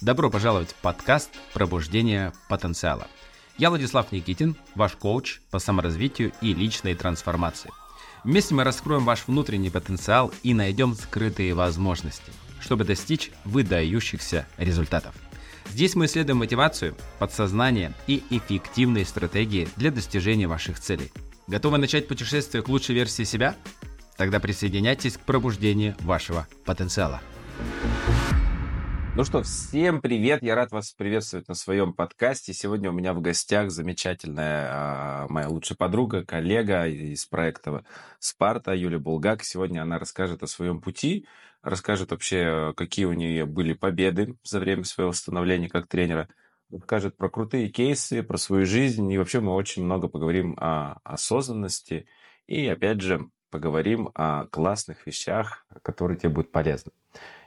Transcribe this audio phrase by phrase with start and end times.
[0.00, 3.06] Добро пожаловать в подкаст «Пробуждение потенциала».
[3.58, 7.70] Я Владислав Никитин, ваш коуч по саморазвитию и личной трансформации.
[8.24, 15.14] Вместе мы раскроем ваш внутренний потенциал и найдем скрытые возможности, чтобы достичь выдающихся результатов.
[15.68, 21.12] Здесь мы исследуем мотивацию, подсознание и эффективные стратегии для достижения ваших целей.
[21.46, 23.54] Готовы начать путешествие к лучшей версии себя?
[24.16, 27.20] Тогда присоединяйтесь к пробуждению вашего потенциала.
[29.16, 30.42] Ну что, всем привет!
[30.42, 32.54] Я рад вас приветствовать на своем подкасте.
[32.54, 37.84] Сегодня у меня в гостях замечательная а, моя лучшая подруга, коллега из проекта
[38.20, 39.42] «Спарта» Юлия Булгак.
[39.42, 41.26] Сегодня она расскажет о своем пути,
[41.60, 46.28] расскажет вообще, какие у нее были победы за время своего становления как тренера,
[46.70, 49.10] расскажет про крутые кейсы, про свою жизнь.
[49.10, 52.06] И вообще мы очень много поговорим о осознанности
[52.46, 56.92] и, опять же, поговорим о классных вещах, которые тебе будут полезны.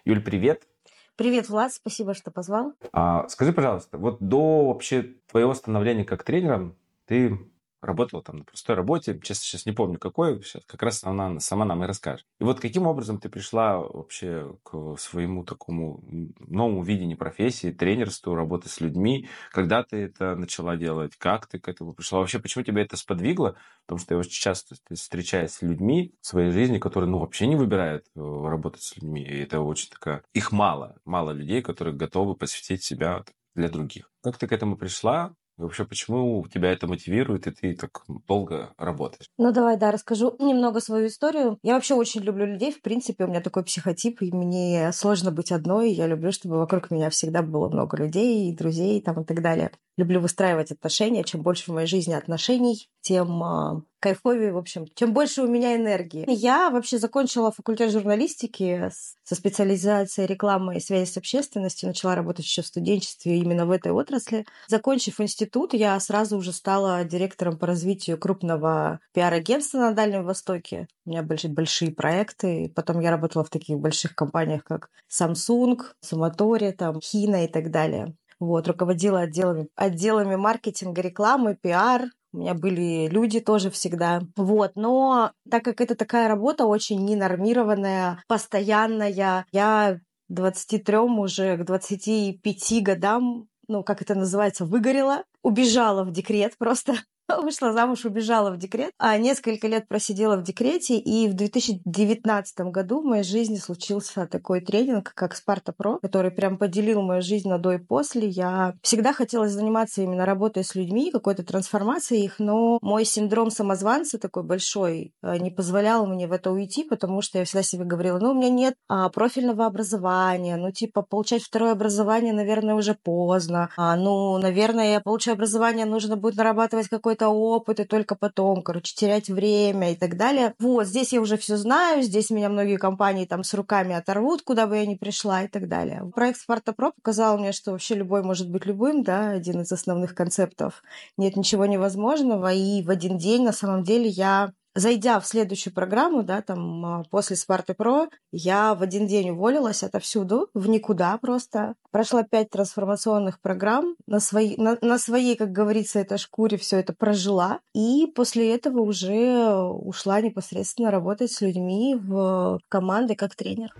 [0.06, 0.68] Юль, привет!
[1.16, 2.74] Привет, Влад, спасибо, что позвал.
[2.92, 7.40] А, скажи, пожалуйста, вот до вообще твоего становления как тренером ты
[7.84, 11.66] работала там на простой работе, честно, сейчас не помню какой, сейчас как раз она сама
[11.66, 12.26] нам и расскажет.
[12.40, 16.04] И вот каким образом ты пришла вообще к своему такому
[16.40, 21.68] новому видению профессии, тренерству, работы с людьми, когда ты это начала делать, как ты к
[21.68, 26.16] этому пришла, вообще почему тебя это сподвигло, потому что я очень часто встречаюсь с людьми
[26.22, 29.90] в своей жизни, которые ну вообще не выбирают э, работать с людьми, и это очень
[29.90, 33.24] такая, их мало, мало людей, которые готовы посвятить себя
[33.56, 34.10] для других.
[34.24, 35.36] Как ты к этому пришла?
[35.58, 39.30] Вообще, почему тебя это мотивирует, и ты так долго работаешь?
[39.38, 41.60] Ну, давай, да, расскажу немного свою историю.
[41.62, 45.52] Я вообще очень люблю людей, в принципе, у меня такой психотип, и мне сложно быть
[45.52, 45.92] одной.
[45.92, 49.72] Я люблю, чтобы вокруг меня всегда было много людей, и друзей там, и так далее.
[49.96, 51.24] Люблю выстраивать отношения.
[51.24, 55.76] Чем больше в моей жизни отношений, тем а, кайфовее, в общем, чем больше у меня
[55.76, 56.26] энергии.
[56.28, 58.90] Я вообще закончила факультет журналистики
[59.24, 63.92] со специализацией рекламы и связи с общественностью, начала работать еще в студенчестве именно в этой
[63.92, 64.46] отрасли.
[64.68, 70.88] Закончив институт, я сразу уже стала директором по развитию крупного пиар-агентства на Дальнем Востоке.
[71.06, 72.72] У меня были большие проекты.
[72.74, 78.16] Потом я работала в таких больших компаниях, как Samsung, Суматори, там, Хина и так далее.
[78.40, 84.22] Вот, руководила отделами, отделами маркетинга, рекламы, пиар, у меня были люди тоже всегда.
[84.36, 84.72] Вот.
[84.76, 90.00] Но так как это такая работа очень ненормированная, постоянная, я
[90.30, 96.96] 23 уже к 25 годам ну, как это называется, выгорела, убежала в декрет просто.
[97.44, 103.02] Вышла замуж, убежала в декрет, а несколько лет просидела в декрете, и в 2019 году
[103.02, 107.58] в моей жизни случился такой тренинг, как Спарта Про, который прям поделил мою жизнь на
[107.58, 108.28] до и после.
[108.28, 114.20] Я всегда хотела заниматься именно работой с людьми, какой-то трансформацией их, но мой синдром самозванца
[114.20, 118.20] такой большой э, не позволял мне в это уйти, потому что я всегда себе говорила,
[118.20, 123.70] ну, у меня нет а, профильного образования, ну, типа, получать второе образование, наверное, уже поздно,
[123.78, 128.62] а, ну, наверное, я получаю образование, нужно будет нарабатывать какой-то какой-то опыт, и только потом,
[128.62, 130.54] короче, терять время и так далее.
[130.60, 134.68] Вот, здесь я уже все знаю, здесь меня многие компании там с руками оторвут, куда
[134.68, 136.12] бы я ни пришла и так далее.
[136.16, 140.16] Проект Спарта Про показал мне, что вообще любой может быть любым, да, один из основных
[140.16, 140.84] концептов.
[141.18, 146.24] Нет ничего невозможного, и в один день на самом деле я зайдя в следующую программу,
[146.24, 151.76] да, там а, после Спарты Про, я в один день уволилась отовсюду, в никуда просто.
[151.92, 156.94] Прошла пять трансформационных программ, на, свои, на, на своей, как говорится, этой шкуре все это
[156.94, 157.60] прожила.
[157.74, 163.74] И после этого уже ушла непосредственно работать с людьми в команды как тренер.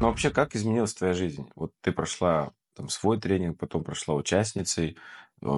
[0.00, 1.50] Ну, вообще, как изменилась твоя жизнь?
[1.56, 4.96] Вот ты прошла там свой тренинг, потом прошла участницей,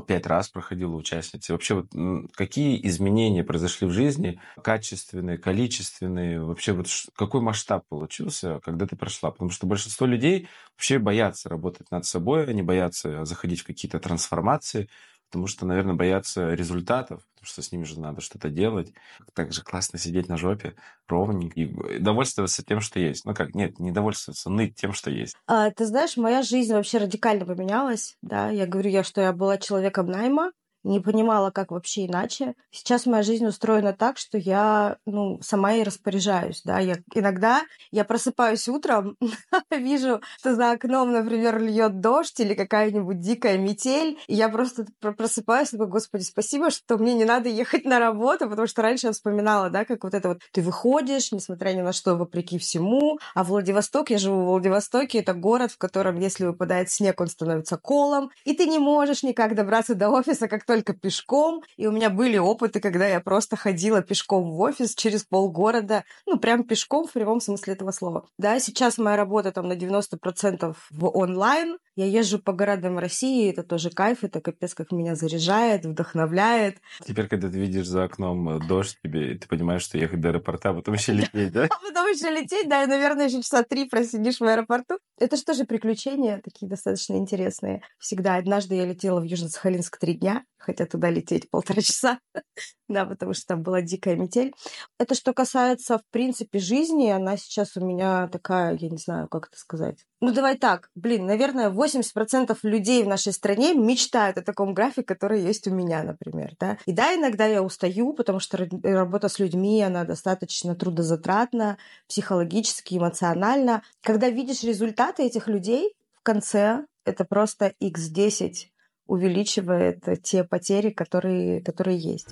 [0.06, 1.52] пять раз проходила участницей.
[1.52, 1.86] Вообще, вот,
[2.34, 6.42] какие изменения произошли в жизни, качественные, количественные?
[6.42, 9.30] Вообще, вот какой масштаб получился, когда ты прошла?
[9.30, 14.88] Потому что большинство людей вообще боятся работать над собой, они боятся заходить в какие-то трансформации,
[15.30, 18.92] потому что, наверное, боятся результатов, потому что с ними же надо что-то делать.
[19.32, 20.74] Так же классно сидеть на жопе
[21.08, 23.24] ровненько и довольствоваться тем, что есть.
[23.24, 25.36] Ну как, нет, не довольствоваться, ныть тем, что есть.
[25.46, 29.56] А, ты знаешь, моя жизнь вообще радикально поменялась, да, я говорю, я, что я была
[29.56, 30.50] человеком найма,
[30.82, 32.54] не понимала, как вообще иначе.
[32.70, 36.78] Сейчас моя жизнь устроена так, что я, ну, сама и распоряжаюсь, да.
[36.78, 39.16] Я, иногда я просыпаюсь утром,
[39.70, 45.68] вижу, что за окном, например, льет дождь или какая-нибудь дикая метель, и я просто просыпаюсь
[45.68, 49.12] и такой, господи, спасибо, что мне не надо ехать на работу, потому что раньше я
[49.12, 53.44] вспоминала, да, как вот это вот, ты выходишь, несмотря ни на что, вопреки всему, а
[53.44, 58.30] Владивосток, я живу в Владивостоке, это город, в котором, если выпадает снег, он становится колом,
[58.44, 61.64] и ты не можешь никак добраться до офиса, как только пешком.
[61.76, 66.38] И у меня были опыты, когда я просто ходила пешком в офис через полгорода, ну,
[66.38, 68.28] прям пешком в прямом смысле этого слова.
[68.38, 71.76] Да, сейчас моя работа там на 90% в онлайн.
[71.96, 76.76] Я езжу по городам России, это тоже кайф, это капец, как меня заряжает, вдохновляет.
[77.04, 80.70] Теперь, когда ты видишь за окном э, дождь, тебе, ты понимаешь, что ехать до аэропорта,
[80.70, 81.64] а потом еще лететь, да?
[81.70, 84.98] А потом еще лететь, да, и, наверное, еще часа три просидишь в аэропорту.
[85.18, 87.82] Это же тоже приключения такие достаточно интересные.
[87.98, 88.36] Всегда.
[88.36, 92.20] Однажды я летела в Южно-Сахалинск три дня, хотя туда лететь полтора часа,
[92.88, 94.54] да, потому что там была дикая метель.
[94.98, 99.48] Это что касается, в принципе, жизни, она сейчас у меня такая, я не знаю, как
[99.48, 100.04] это сказать.
[100.20, 105.40] Ну, давай так, блин, наверное, 80% людей в нашей стране мечтают о таком графике, который
[105.40, 106.76] есть у меня, например, да.
[106.84, 113.82] И да, иногда я устаю, потому что работа с людьми, она достаточно трудозатратна, психологически, эмоционально.
[114.02, 118.70] Когда видишь результаты этих людей в конце, это просто x10
[119.10, 122.28] увеличивает те потери, которые, которые есть.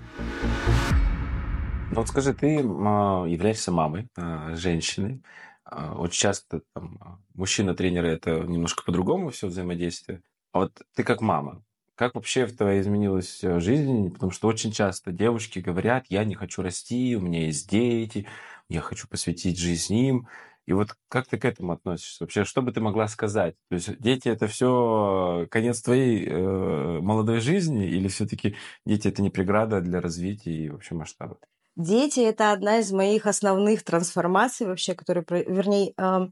[1.90, 5.20] Ну вот скажи, ты а, являешься мамой, а, женщиной.
[5.64, 10.22] А, очень часто там, мужчина-тренеры это немножко по-другому все взаимодействие.
[10.52, 11.62] А вот ты как мама,
[11.96, 14.12] как вообще в твоей изменилась э, жизнь?
[14.12, 18.24] Потому что очень часто девушки говорят, я не хочу расти, у меня есть дети,
[18.68, 20.28] я хочу посвятить жизнь им.
[20.68, 22.24] И вот как ты к этому относишься?
[22.24, 23.54] Вообще, что бы ты могла сказать?
[23.70, 28.54] То есть дети это все конец твоей э, молодой жизни, или все-таки
[28.84, 31.38] дети это не преграда для развития и вообще масштаба?
[31.74, 36.28] Дети это одна из моих основных трансформаций вообще, которые, вернее, э,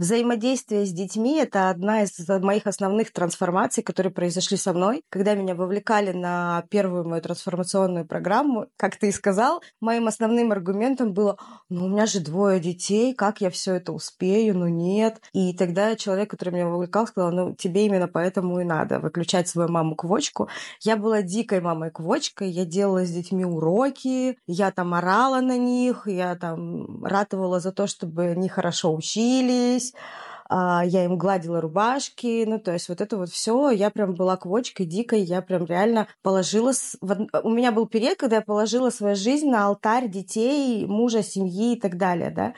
[0.00, 5.02] Взаимодействие с детьми– это одна из моих основных трансформаций, которые произошли со мной.
[5.10, 11.12] Когда меня вовлекали на первую мою трансформационную программу, как ты и сказал, моим основным аргументом
[11.12, 11.36] было,
[11.68, 15.20] ну, у меня же двое детей, как я все это успею, ну, нет.
[15.34, 19.68] И тогда человек, который меня вовлекал, сказал, ну, тебе именно поэтому и надо выключать свою
[19.68, 20.48] маму-квочку.
[20.80, 26.36] Я была дикой мамой-квочкой, я делала с детьми уроки, я там орала на них, я
[26.36, 29.89] там ратовала за то, чтобы они хорошо учились,
[30.48, 34.36] а, я им гладила рубашки, ну, то есть вот это вот все, я прям была
[34.36, 36.72] квочкой дикой, я прям реально положила...
[37.00, 41.80] У меня был период, когда я положила свою жизнь на алтарь детей, мужа, семьи и
[41.80, 42.54] так далее, да.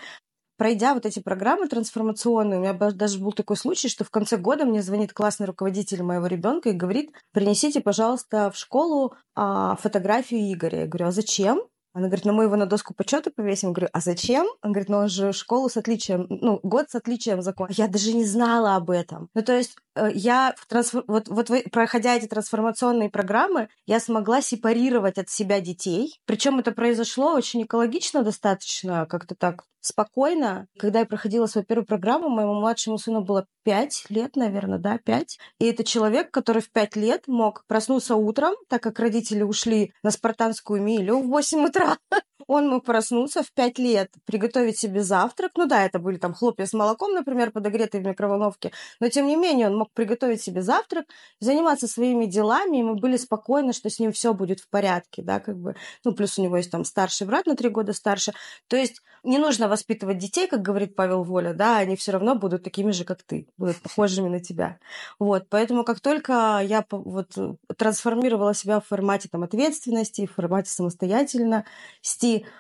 [0.56, 4.64] Пройдя вот эти программы трансформационные, у меня даже был такой случай, что в конце года
[4.64, 10.80] мне звонит классный руководитель моего ребенка и говорит, принесите, пожалуйста, в школу а, фотографию Игоря.
[10.80, 11.62] Я говорю, а зачем?
[11.94, 13.68] Она говорит, ну мы его на доску почета повесим.
[13.68, 14.46] Я говорю, а зачем?
[14.62, 17.68] Он говорит, ну он же школу с отличием, ну год с отличием закон.
[17.70, 19.28] Я даже не знала об этом.
[19.34, 19.76] Ну то есть
[20.12, 21.04] я, трансфор...
[21.06, 26.20] вот, вот проходя эти трансформационные программы, я смогла сепарировать от себя детей.
[26.26, 30.68] Причем это произошло очень экологично достаточно, как-то так спокойно.
[30.78, 35.38] Когда я проходила свою первую программу, моему младшему сыну было 5 лет, наверное, да, 5.
[35.58, 40.10] И это человек, который в 5 лет мог проснуться утром, так как родители ушли на
[40.10, 41.98] спартанскую милю в 8 утра.
[42.46, 45.52] Он мог проснуться в 5 лет, приготовить себе завтрак.
[45.56, 48.72] Ну да, это были там хлопья с молоком, например, подогретые в микроволновке.
[49.00, 51.06] Но тем не менее он мог приготовить себе завтрак,
[51.40, 55.40] заниматься своими делами, и мы были спокойны, что с ним все будет в порядке, да,
[55.40, 55.74] как бы.
[56.04, 58.32] Ну, плюс у него есть там старший брат на 3 года старше.
[58.68, 62.64] То есть не нужно воспитывать детей, как говорит Павел Воля, да, они все равно будут
[62.64, 64.78] такими же, как ты, будут похожими на тебя.
[65.18, 67.30] Вот, поэтому как только я вот
[67.76, 70.70] трансформировала себя в формате там ответственности, в формате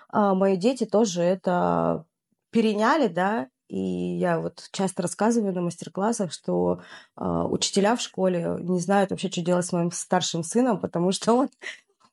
[0.08, 2.04] а, мои дети тоже это
[2.50, 3.78] переняли, да, и
[4.18, 6.82] я вот часто рассказываю на мастер-классах, что
[7.16, 11.32] э, учителя в школе не знают вообще, что делать с моим старшим сыном, потому что
[11.32, 11.48] он,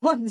[0.00, 0.26] он,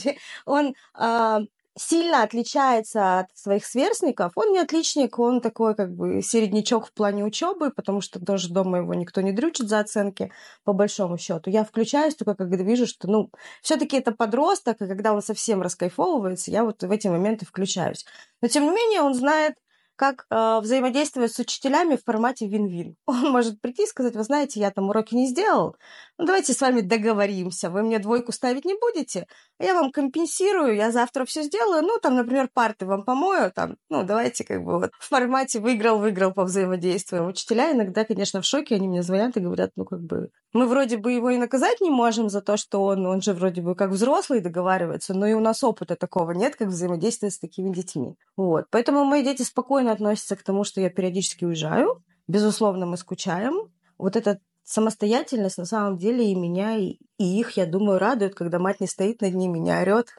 [0.47, 1.45] он э,
[1.79, 4.33] сильно отличается от своих сверстников.
[4.35, 8.79] Он не отличник, он такой как бы середнячок в плане учебы, потому что тоже дома
[8.79, 10.31] его никто не дрючит за оценки,
[10.65, 11.49] по большому счету.
[11.49, 13.31] Я включаюсь только когда вижу, что, ну,
[13.61, 18.05] все-таки это подросток, и когда он совсем раскайфовывается, я вот в эти моменты включаюсь.
[18.41, 19.55] Но тем не менее он знает
[19.99, 22.95] как э, взаимодействовать с учителями в формате вин-вин.
[23.05, 25.75] Он может прийти и сказать, вы знаете, я там уроки не сделал,
[26.17, 29.27] ну давайте с вами договоримся, вы мне двойку ставить не будете,
[29.59, 33.75] а я вам компенсирую, я завтра все сделаю, ну там, например, парты вам помою, там,
[33.89, 37.27] ну давайте как бы вот в формате выиграл-выиграл по взаимодействию.
[37.27, 40.97] Учителя иногда, конечно, в шоке, они мне звонят и говорят, ну как бы мы вроде
[40.97, 43.91] бы его и наказать не можем за то, что он, он же вроде бы как
[43.91, 48.15] взрослый договаривается, но и у нас опыта такого нет, как взаимодействие с такими детьми.
[48.35, 48.65] Вот.
[48.71, 52.03] Поэтому мои дети спокойно относятся к тому, что я периодически уезжаю.
[52.27, 53.71] Безусловно, мы скучаем.
[53.97, 58.79] Вот эта самостоятельность на самом деле и меня, и, их, я думаю, радует, когда мать
[58.79, 60.15] не стоит над ними, не орет.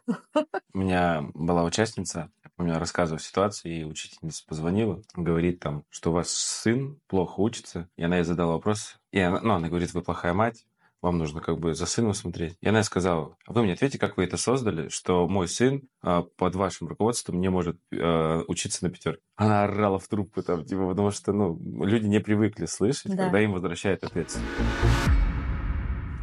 [0.75, 6.15] У меня была участница, у меня рассказывал ситуацию, и учительница позвонила, говорит там, что у
[6.15, 7.89] вас сын плохо учится.
[7.97, 8.97] И она ей задала вопрос.
[9.13, 10.67] И она, ну, она говорит, вы плохая мать.
[11.03, 12.57] Вам нужно как бы за сыном смотреть.
[12.61, 16.23] И она сказала, а вы мне ответьте, как вы это создали, что мой сын а,
[16.23, 19.23] под вашим руководством не может а, учиться на пятерке.
[19.37, 23.25] Она орала в трубку там, типа, потому что, ну, люди не привыкли слышать, да.
[23.25, 24.51] когда им возвращают ответственность.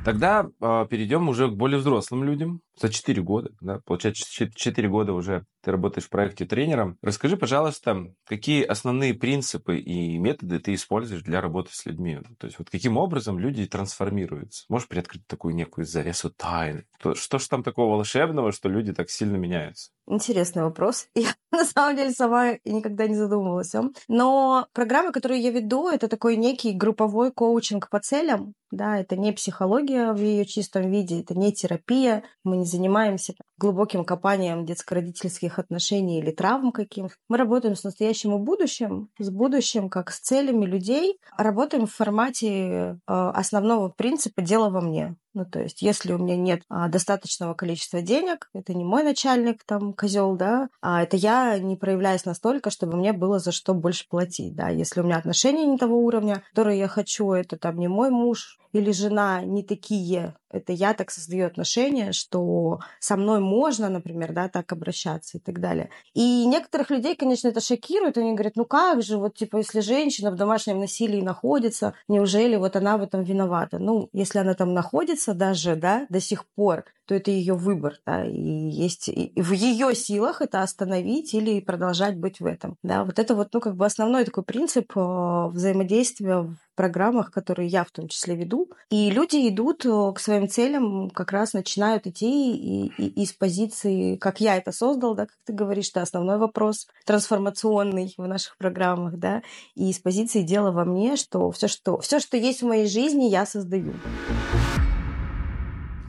[0.07, 2.61] Тогда э, перейдем уже к более взрослым людям.
[2.79, 4.23] За 4 года, да, получается,
[4.55, 6.97] 4 года уже ты работаешь в проекте тренером.
[7.01, 12.19] Расскажи, пожалуйста, какие основные принципы и методы ты используешь для работы с людьми?
[12.39, 14.63] То есть вот каким образом люди трансформируются?
[14.69, 16.85] Можешь приоткрыть такую некую завесу тайны?
[16.99, 19.91] Что, что же там такого волшебного, что люди так сильно меняются?
[20.09, 21.07] Интересный вопрос.
[21.15, 23.91] Я на самом деле сама никогда не задумывалась о.
[24.07, 28.53] Но программа, которую я веду, это такой некий групповой коучинг по целям.
[28.69, 32.23] Да, это не психология в ее чистом виде, это не терапия.
[32.43, 37.09] Мы не занимаемся глубоким копанием детско-родительских отношений или травм каким.
[37.29, 41.17] Мы работаем с настоящим и будущим, с будущим как с целями людей.
[41.37, 45.15] Работаем в формате э, основного принципа «дело во мне».
[45.37, 49.63] Ну, то есть, если у меня нет а, достаточного количества денег, это не мой начальник,
[49.65, 54.07] там, козел, да, а это я не проявляюсь настолько, чтобы мне было за что больше
[54.09, 54.69] платить, да.
[54.69, 58.57] Если у меня отношения не того уровня, которые я хочу, это там не мой муж
[58.73, 64.47] или жена не такие, это я так создаю отношения, что со мной можно, например, да,
[64.47, 65.89] так обращаться и так далее.
[66.13, 70.31] И некоторых людей, конечно, это шокирует, они говорят, ну как же, вот типа, если женщина
[70.31, 73.79] в домашнем насилии находится, неужели вот она в этом виновата?
[73.79, 78.25] Ну, если она там находится даже, да, до сих пор, то это ее выбор, да,
[78.25, 83.05] и есть и в ее силах это остановить или продолжать быть в этом, да.
[83.05, 87.91] Вот это вот, ну, как бы основной такой принцип э, взаимодействия программах, которые я в
[87.91, 88.69] том числе веду.
[88.89, 94.15] И люди идут э, к своим целям, как раз начинают идти и, и, из позиции,
[94.15, 99.17] как я это создал, да, как ты говоришь, это основной вопрос трансформационный в наших программах,
[99.17, 99.41] да,
[99.75, 103.25] и из позиции дела во мне, что все, что, все, что есть в моей жизни,
[103.25, 103.93] я создаю.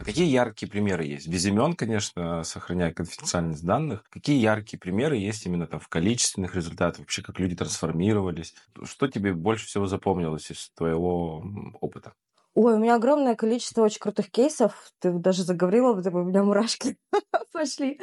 [0.08, 1.28] Какие яркие примеры есть?
[1.28, 4.04] Без имен, конечно, сохраняя конфиденциальность данных.
[4.08, 7.00] Какие яркие примеры есть именно там в количественных результатах?
[7.00, 8.54] Вообще, как люди трансформировались?
[8.84, 11.44] Что тебе больше всего запомнилось из твоего
[11.82, 12.14] опыта?
[12.54, 14.92] Ой, у меня огромное количество очень крутых кейсов.
[14.98, 16.96] Ты даже заговорила, вот у меня мурашки
[17.52, 18.00] пошли.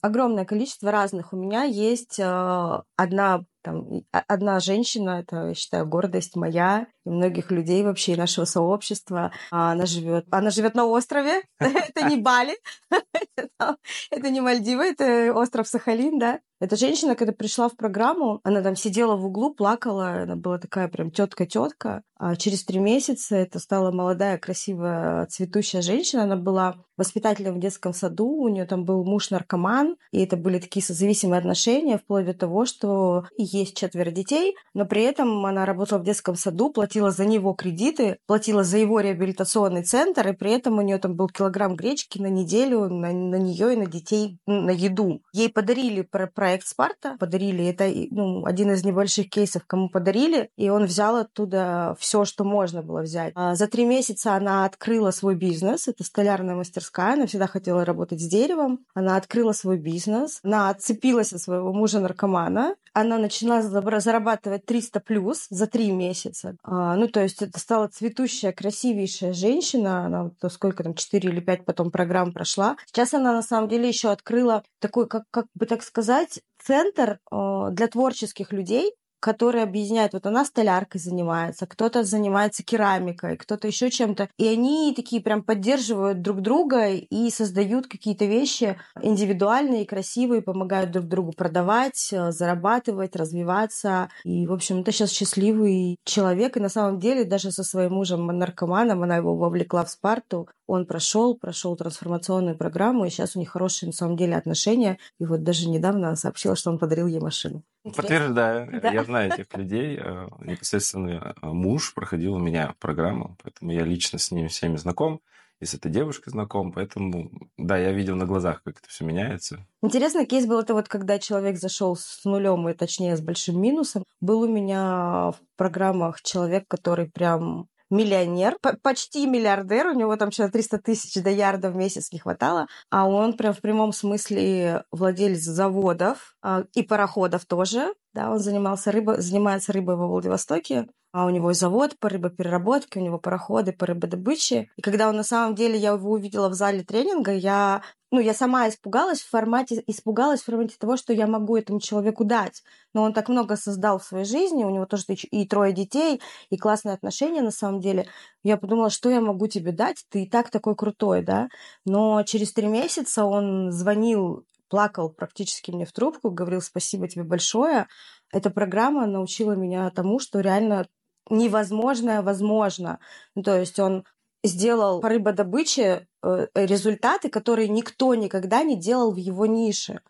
[0.00, 1.32] Огромное количество разных.
[1.32, 7.50] У меня есть э, одна там, одна женщина, это, я считаю, гордость моя и многих
[7.50, 9.32] людей вообще, и нашего сообщества.
[9.50, 12.56] Она живет, она живет на острове, это не Бали,
[14.10, 16.40] это не Мальдивы, это остров Сахалин, да.
[16.60, 20.88] Эта женщина, когда пришла в программу, она там сидела в углу, плакала, она была такая
[20.88, 22.02] прям тетка-тетка.
[22.18, 26.24] А через три месяца это стала молодая, красивая, цветущая женщина.
[26.24, 30.84] Она была воспитателем в детском саду, у нее там был муж-наркоман, и это были такие
[30.84, 33.24] созависимые отношения, вплоть до того, что
[33.60, 38.18] есть четверо детей, но при этом она работала в детском саду, платила за него кредиты,
[38.26, 42.28] платила за его реабилитационный центр, и при этом у нее там был килограмм гречки на
[42.28, 45.20] неделю на, на нее и на детей на еду.
[45.32, 50.68] Ей подарили про проект Спарта, подарили, это ну, один из небольших кейсов, кому подарили, и
[50.68, 53.32] он взял оттуда все, что можно было взять.
[53.34, 58.20] А за три месяца она открыла свой бизнес, это столярная мастерская она всегда хотела работать
[58.20, 65.00] с деревом, она открыла свой бизнес, она отцепилась от своего мужа-наркомана, она начала зарабатывать 300
[65.00, 66.56] плюс за три месяца.
[66.62, 71.40] А, ну, то есть это стала цветущая, красивейшая женщина, она вот сколько там, 4 или
[71.40, 72.76] 5 потом программ прошла.
[72.86, 77.68] Сейчас она на самом деле еще открыла такой, как, как бы так сказать, центр э,
[77.72, 80.12] для творческих людей, которые объединяют.
[80.12, 84.28] Вот она столяркой занимается, кто-то занимается керамикой, кто-то еще чем-то.
[84.38, 91.06] И они такие прям поддерживают друг друга и создают какие-то вещи индивидуальные, красивые, помогают друг
[91.06, 94.08] другу продавать, э, зарабатывать, развиваться.
[94.24, 96.56] И, в общем, это сейчас счастливый человек.
[96.56, 100.48] И на самом деле даже со своим мужем наркоманом она его вовлекла в Спарту.
[100.66, 104.98] Он прошел, прошел трансформационную программу, и сейчас у них хорошие на самом деле отношения.
[105.18, 107.62] И вот даже недавно она сообщила, что он подарил ей машину.
[107.82, 108.80] Подтверждаю.
[108.80, 108.90] Да.
[108.90, 109.98] Я знаю этих людей.
[110.00, 115.20] Э, непосредственно э, муж проходил у меня программу, поэтому я лично с ними всеми знаком
[115.60, 119.66] и с этой девушкой знаком, поэтому, да, я видел на глазах, как это все меняется.
[119.82, 124.04] Интересный кейс был это вот, когда человек зашел с нулем, и точнее с большим минусом.
[124.20, 130.50] Был у меня в программах человек, который прям миллионер, почти миллиардер, у него там сейчас
[130.50, 135.40] 300 тысяч до ярда в месяц не хватало, а он прям в прямом смысле владелец
[135.40, 141.30] заводов а, и пароходов тоже, да, он занимался рыбой, занимается рыбой во Владивостоке, а у
[141.30, 144.68] него завод по рыбопереработке, у него пароходы по рыбодобыче.
[144.76, 148.32] И когда он на самом деле, я его увидела в зале тренинга, я ну, я
[148.32, 152.62] сама испугалась в формате, испугалась в формате того, что я могу этому человеку дать.
[152.94, 156.56] Но он так много создал в своей жизни, у него тоже и трое детей, и
[156.56, 158.06] классные отношения на самом деле.
[158.42, 161.48] Я подумала, что я могу тебе дать, ты и так такой крутой, да.
[161.84, 167.88] Но через три месяца он звонил, плакал практически мне в трубку, говорил спасибо тебе большое.
[168.32, 170.86] Эта программа научила меня тому, что реально
[171.30, 173.00] невозможное возможно.
[173.34, 174.04] Ну, то есть он
[174.44, 180.00] сделал по рыбодобыче э, результаты, которые никто никогда не делал в его нише.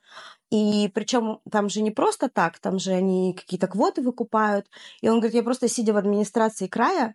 [0.51, 4.67] И причем там же не просто так, там же они какие-то квоты выкупают.
[5.01, 7.15] И он говорит, я просто сидя в администрации края,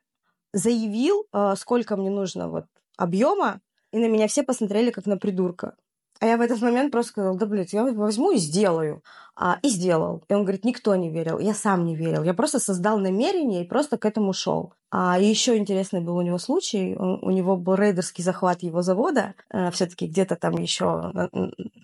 [0.54, 2.66] заявил, э, сколько мне нужно вот
[2.98, 5.76] объема, и на меня все посмотрели как на придурка.
[6.20, 9.04] А я в этот момент просто сказала, да, блядь, я возьму и сделаю.
[9.36, 10.24] А, и сделал.
[10.30, 12.24] И он говорит, никто не верил, я сам не верил.
[12.24, 14.74] Я просто создал намерение и просто к этому шел.
[14.96, 16.96] А еще интересный был у него случай.
[16.96, 19.34] У него был рейдерский захват его завода.
[19.50, 21.30] А, Все-таки где-то там еще на,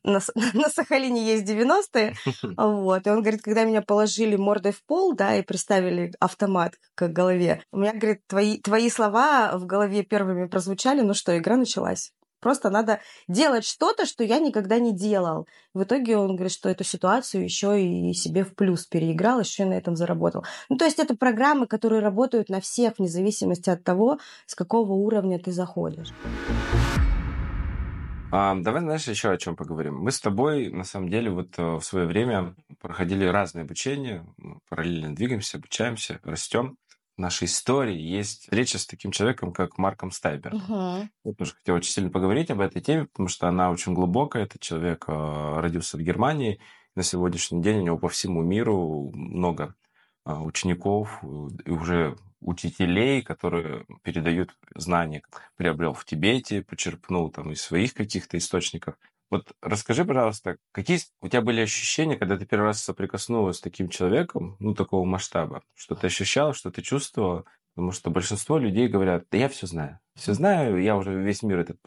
[0.03, 0.19] на,
[0.53, 2.13] на Сахалине есть 90-е.
[2.55, 3.07] Вот.
[3.07, 7.63] И он говорит, когда меня положили мордой в пол, да, и приставили автомат к голове,
[7.71, 12.13] у меня, говорит, твои, твои слова в голове первыми прозвучали, ну что, игра началась.
[12.39, 15.47] Просто надо делать что-то, что я никогда не делал.
[15.73, 19.65] В итоге он говорит, что эту ситуацию еще и себе в плюс переиграл, еще и
[19.65, 20.45] на этом заработал.
[20.69, 24.93] Ну, то есть это программы, которые работают на всех, вне зависимости от того, с какого
[24.93, 26.13] уровня ты заходишь.
[28.31, 29.95] А, давай, знаешь, еще о чем поговорим.
[29.95, 34.23] Мы с тобой, на самом деле, вот э, в свое время проходили разные обучения,
[34.69, 36.77] параллельно двигаемся, обучаемся, растем
[37.19, 40.55] нашей истории есть встреча с таким человеком, как Марком Стайбер.
[40.55, 41.09] Угу.
[41.25, 44.43] Я тоже хотел очень сильно поговорить об этой теме, потому что она очень глубокая.
[44.43, 46.59] Этот человек э, родился в Германии.
[46.95, 49.75] На сегодняшний день у него по всему миру много
[50.25, 51.21] э, учеников
[51.65, 55.21] и уже учителей, которые передают знания.
[55.55, 58.95] Приобрел в Тибете, почерпнул там из своих каких-то источников.
[59.29, 63.89] Вот расскажи, пожалуйста, какие у тебя были ощущения, когда ты первый раз соприкоснулась с таким
[63.89, 65.61] человеком, ну, такого масштаба?
[65.75, 67.45] Что ты ощущала, что ты чувствовала?
[67.75, 69.99] Потому что большинство людей говорят, да я все знаю.
[70.15, 71.77] Все знаю, я уже весь мир этот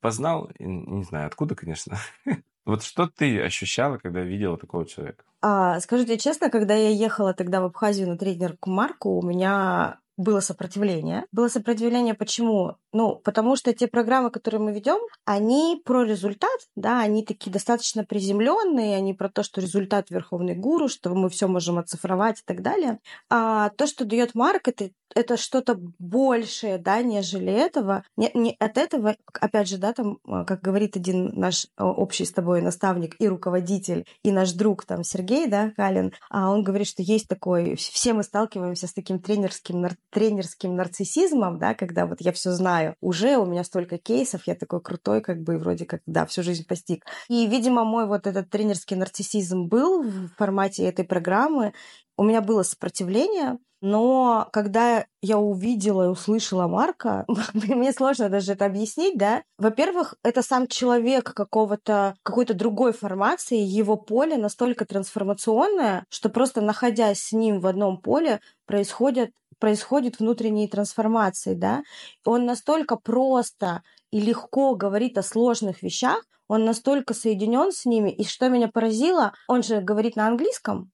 [0.00, 1.98] познал, не знаю откуда, конечно.
[2.66, 5.24] Вот что ты ощущала, когда видела такого человека?
[5.40, 9.98] А, скажу тебе честно, когда я ехала тогда в Абхазию на тренерку Марку, у меня
[10.20, 11.24] было сопротивление.
[11.32, 12.76] Было сопротивление почему?
[12.92, 18.04] Ну, потому что те программы, которые мы ведем, они про результат, да, они такие достаточно
[18.04, 22.62] приземленные, они про то, что результат верховный гуру, что мы все можем оцифровать и так
[22.62, 22.98] далее.
[23.28, 28.04] А то, что дает Марк, это это что-то большее, да, нежели этого.
[28.16, 32.24] Не, не от этого, опять же, да, там, а, как говорит один наш а, общий
[32.24, 36.86] с тобой наставник и руководитель, и наш друг, там, Сергей, да, Калин, а он говорит,
[36.86, 42.20] что есть такой, все мы сталкиваемся с таким тренерским, нар, тренерским нарциссизмом, да, когда вот
[42.20, 45.86] я все знаю, уже у меня столько кейсов, я такой крутой, как бы, и вроде
[45.86, 47.04] как, да, всю жизнь постиг.
[47.28, 51.72] И, видимо, мой вот этот тренерский нарциссизм был в формате этой программы,
[52.16, 58.66] у меня было сопротивление, но когда я увидела и услышала Марка, мне сложно даже это
[58.66, 59.42] объяснить, да.
[59.58, 67.20] Во-первых, это сам человек какого-то, какой-то другой формации, его поле настолько трансформационное, что просто находясь
[67.22, 71.82] с ним в одном поле, происходят происходит внутренние трансформации, да.
[72.24, 78.10] Он настолько просто и легко говорит о сложных вещах, он настолько соединен с ними.
[78.10, 80.90] И что меня поразило, он же говорит на английском,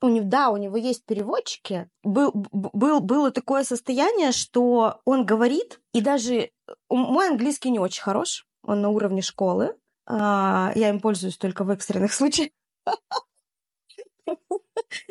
[0.00, 1.88] у него, да, у него есть переводчики.
[2.02, 6.50] Был, был, было такое состояние, что он говорит, и даже
[6.88, 9.76] мой английский не очень хорош, он на уровне школы.
[10.06, 12.50] А, я им пользуюсь только в экстренных случаях.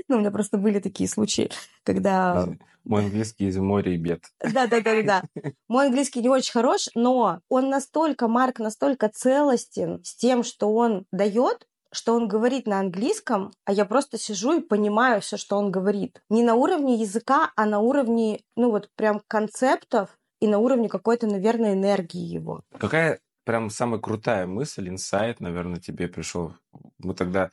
[0.07, 1.51] Ну, у меня просто были такие случаи,
[1.83, 2.47] когда...
[2.83, 4.25] Мой английский моря и бед.
[4.41, 5.23] Да, да, да, да.
[5.67, 11.05] Мой английский не очень хорош, но он настолько, Марк, настолько целостен с тем, что он
[11.11, 15.71] дает, что он говорит на английском, а я просто сижу и понимаю все, что он
[15.71, 16.21] говорит.
[16.29, 21.27] Не на уровне языка, а на уровне, ну вот прям концептов и на уровне какой-то,
[21.27, 22.63] наверное, энергии его.
[22.77, 26.53] Какая прям самая крутая мысль, инсайт, наверное, тебе пришел?
[26.97, 27.51] Мы тогда,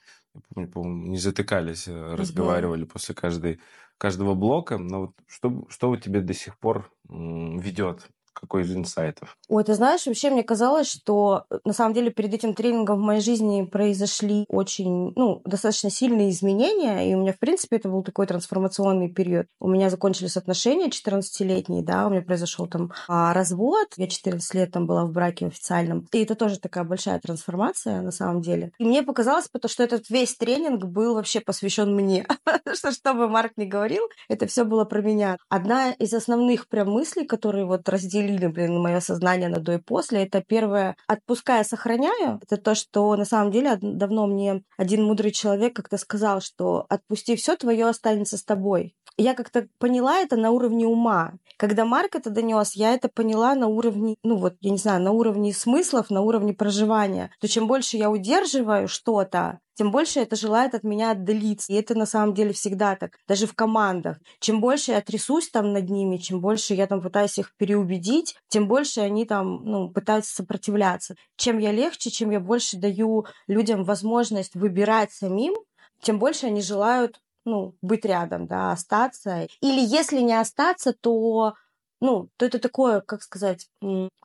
[0.56, 2.92] я помню, не затыкались, э, разговаривали угу.
[2.92, 3.60] после каждой,
[4.00, 9.36] каждого блока, но вот что, что у тебя до сих пор ведет какой из инсайтов?
[9.48, 13.04] Ой, ты знаешь, вообще мне казалось, что э, на самом деле перед этим тренингом в
[13.04, 18.02] моей жизни произошли очень, ну, достаточно сильные изменения, и у меня, в принципе, это был
[18.02, 19.46] такой трансформационный период.
[19.58, 24.72] У меня закончились отношения 14-летние, да, у меня произошел там а, развод, я 14 лет
[24.72, 28.72] там была в браке официальном, и это тоже такая большая трансформация на самом деле.
[28.78, 32.26] И мне показалось, потому что этот весь тренинг был вообще посвящен мне,
[32.74, 35.36] что что бы Марк не говорил, это все было про меня.
[35.48, 39.78] Одна из основных прям мыслей, которые вот разделили разделили, блин, мое сознание на до и
[39.78, 40.24] после.
[40.24, 42.40] Это первое, отпуская, сохраняю.
[42.42, 47.36] Это то, что на самом деле давно мне один мудрый человек как-то сказал, что отпусти
[47.36, 48.94] все, твое останется с тобой.
[49.16, 51.32] Я как-то поняла это на уровне ума.
[51.58, 55.10] Когда Марк это донес, я это поняла на уровне, ну вот, я не знаю, на
[55.10, 57.30] уровне смыслов, на уровне проживания.
[57.40, 61.72] То чем больше я удерживаю что-то, тем больше это желает от меня отдалиться.
[61.72, 64.18] И это на самом деле всегда так, даже в командах.
[64.38, 68.68] Чем больше я трясусь там над ними, чем больше я там пытаюсь их переубедить, тем
[68.68, 71.14] больше они там ну, пытаются сопротивляться.
[71.36, 75.54] Чем я легче, чем я больше даю людям возможность выбирать самим,
[76.02, 79.48] тем больше они желают ну, быть рядом, да, остаться.
[79.62, 81.54] Или если не остаться, то
[82.00, 83.68] ну, то это такое, как сказать,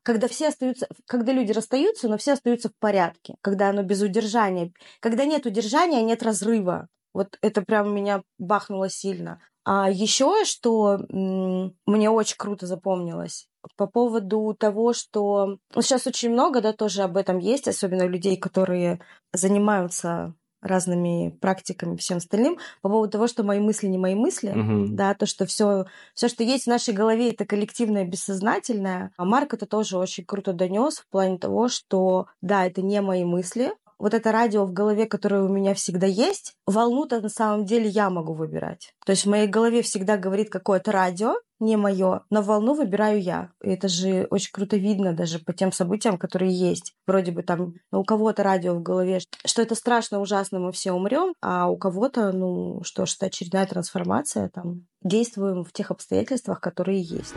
[0.03, 4.71] когда все остаются, когда люди расстаются, но все остаются в порядке, когда оно без удержания.
[4.99, 6.87] Когда нет удержания, нет разрыва.
[7.13, 9.39] Вот это прям меня бахнуло сильно.
[9.63, 16.61] А еще что мне очень круто запомнилось по поводу того, что ну, сейчас очень много,
[16.61, 18.99] да, тоже об этом есть, особенно людей, которые
[19.33, 20.35] занимаются
[20.65, 24.87] разными практиками, всем остальным, по поводу того, что мои мысли не мои мысли, угу.
[24.89, 29.11] да, то, что все, все, что есть в нашей голове, это коллективное, бессознательное.
[29.17, 33.23] А Марк это тоже очень круто донес в плане того, что да, это не мои
[33.23, 37.87] мысли, вот это радио в голове, которое у меня всегда есть, волну-то на самом деле
[37.87, 38.93] я могу выбирать.
[39.05, 43.51] То есть в моей голове всегда говорит какое-то радио, не мое, но волну выбираю я.
[43.63, 46.93] И это же очень круто видно даже по тем событиям, которые есть.
[47.07, 51.33] Вроде бы там у кого-то радио в голове, что это страшно, ужасно, мы все умрем,
[51.41, 57.01] а у кого-то, ну что ж, это очередная трансформация, там действуем в тех обстоятельствах, которые
[57.01, 57.35] есть.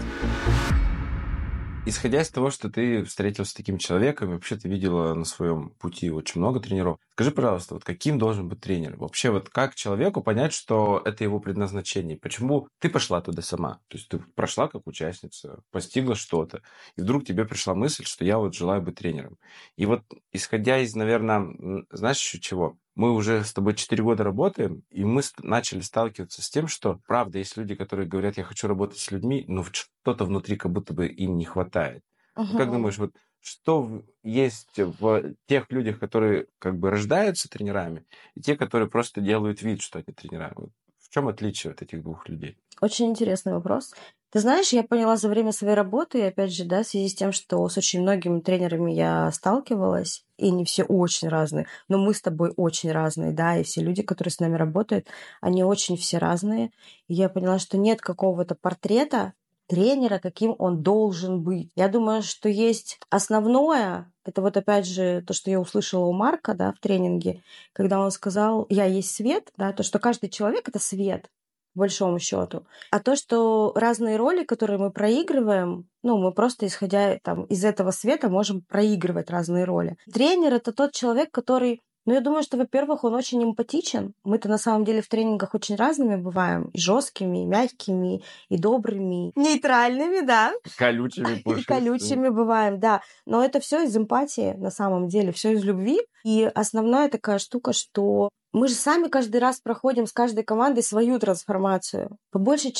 [1.87, 6.11] Исходя из того, что ты встретился с таким человеком, вообще ты видела на своем пути
[6.11, 8.97] очень много тренеров, скажи, пожалуйста, вот каким должен быть тренер?
[8.97, 12.17] Вообще вот как человеку понять, что это его предназначение?
[12.17, 13.81] Почему ты пошла туда сама?
[13.89, 16.63] То есть ты прошла как участница, постигла что-то,
[16.95, 19.37] и вдруг тебе пришла мысль, что я вот желаю быть тренером.
[19.75, 22.79] И вот исходя из, наверное, знаешь еще чего?
[22.95, 27.39] мы уже с тобой 4 года работаем, и мы начали сталкиваться с тем, что, правда,
[27.39, 31.07] есть люди, которые говорят, я хочу работать с людьми, но что-то внутри как будто бы
[31.07, 32.03] им не хватает.
[32.37, 32.57] Uh-huh.
[32.57, 38.57] Как думаешь, вот что есть в тех людях, которые как бы рождаются тренерами, и те,
[38.57, 40.55] которые просто делают вид, что они тренера?
[40.99, 42.59] В чем отличие от этих двух людей?
[42.81, 43.95] Очень интересный вопрос.
[44.31, 47.15] Ты знаешь, я поняла за время своей работы, и опять же, да, в связи с
[47.15, 52.13] тем, что с очень многими тренерами я сталкивалась, и не все очень разные, но мы
[52.13, 55.07] с тобой очень разные, да, и все люди, которые с нами работают,
[55.41, 56.73] они очень все разные.
[57.09, 59.33] И я поняла, что нет какого-то портрета
[59.69, 61.71] тренера, каким он должен быть.
[61.77, 66.55] Я думаю, что есть основное, это вот опять же то, что я услышала у Марка,
[66.55, 70.79] да, в тренинге, когда он сказал, я есть свет, да, то, что каждый человек— это
[70.79, 71.31] свет,
[71.75, 72.67] по большому счету.
[72.91, 77.91] А то, что разные роли, которые мы проигрываем, ну, мы просто исходя там, из этого
[77.91, 79.97] света можем проигрывать разные роли.
[80.13, 84.15] Тренер это тот человек, который ну, я думаю, что, во-первых, он очень эмпатичен.
[84.25, 86.71] Мы-то на самом деле в тренингах очень разными бываем.
[86.73, 90.55] И жесткими, и мягкими, и добрыми, нейтральными, да.
[90.79, 93.03] Колючими, И колючими бываем, да.
[93.27, 96.01] Но это все из эмпатии, на самом деле, все из любви.
[96.25, 101.19] И основная такая штука, что мы же сами каждый раз проходим с каждой командой свою
[101.19, 102.17] трансформацию.
[102.31, 102.75] По большей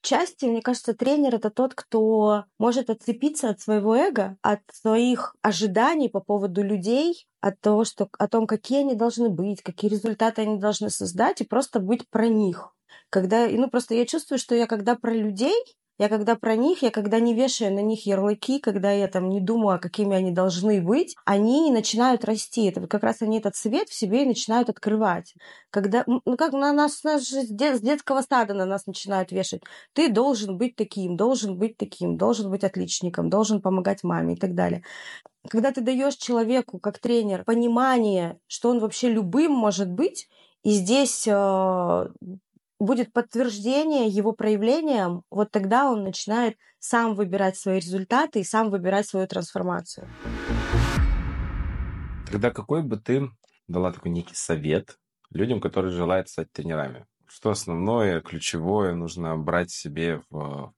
[0.00, 6.08] части, мне кажется, тренер это тот, кто может отцепиться от своего эго, от своих ожиданий
[6.08, 10.58] по поводу людей, от того, что, о том, какие они должны быть, какие результаты они
[10.58, 12.74] должны создать, и просто быть про них.
[13.10, 15.54] Когда, ну просто я чувствую, что я когда про людей,
[15.98, 19.40] я когда про них, я когда не вешаю на них ярлыки, когда я там не
[19.40, 22.66] думаю, а какими они должны быть, они начинают расти.
[22.66, 25.34] Это как раз они этот свет в себе и начинают открывать.
[25.70, 29.62] Когда, ну как на нас, нас же с, с детского стада на нас начинают вешать.
[29.92, 34.54] Ты должен быть таким, должен быть таким, должен быть отличником, должен помогать маме и так
[34.54, 34.84] далее.
[35.48, 40.28] Когда ты даешь человеку, как тренер, понимание, что он вообще любым может быть,
[40.64, 42.06] и здесь э,
[42.78, 49.06] будет подтверждение его проявлениям, вот тогда он начинает сам выбирать свои результаты и сам выбирать
[49.06, 50.08] свою трансформацию.
[52.30, 53.30] Тогда какой бы ты
[53.66, 54.98] дала такой некий совет
[55.30, 57.06] людям, которые желают стать тренерами?
[57.26, 60.72] Что основное, ключевое нужно брать себе в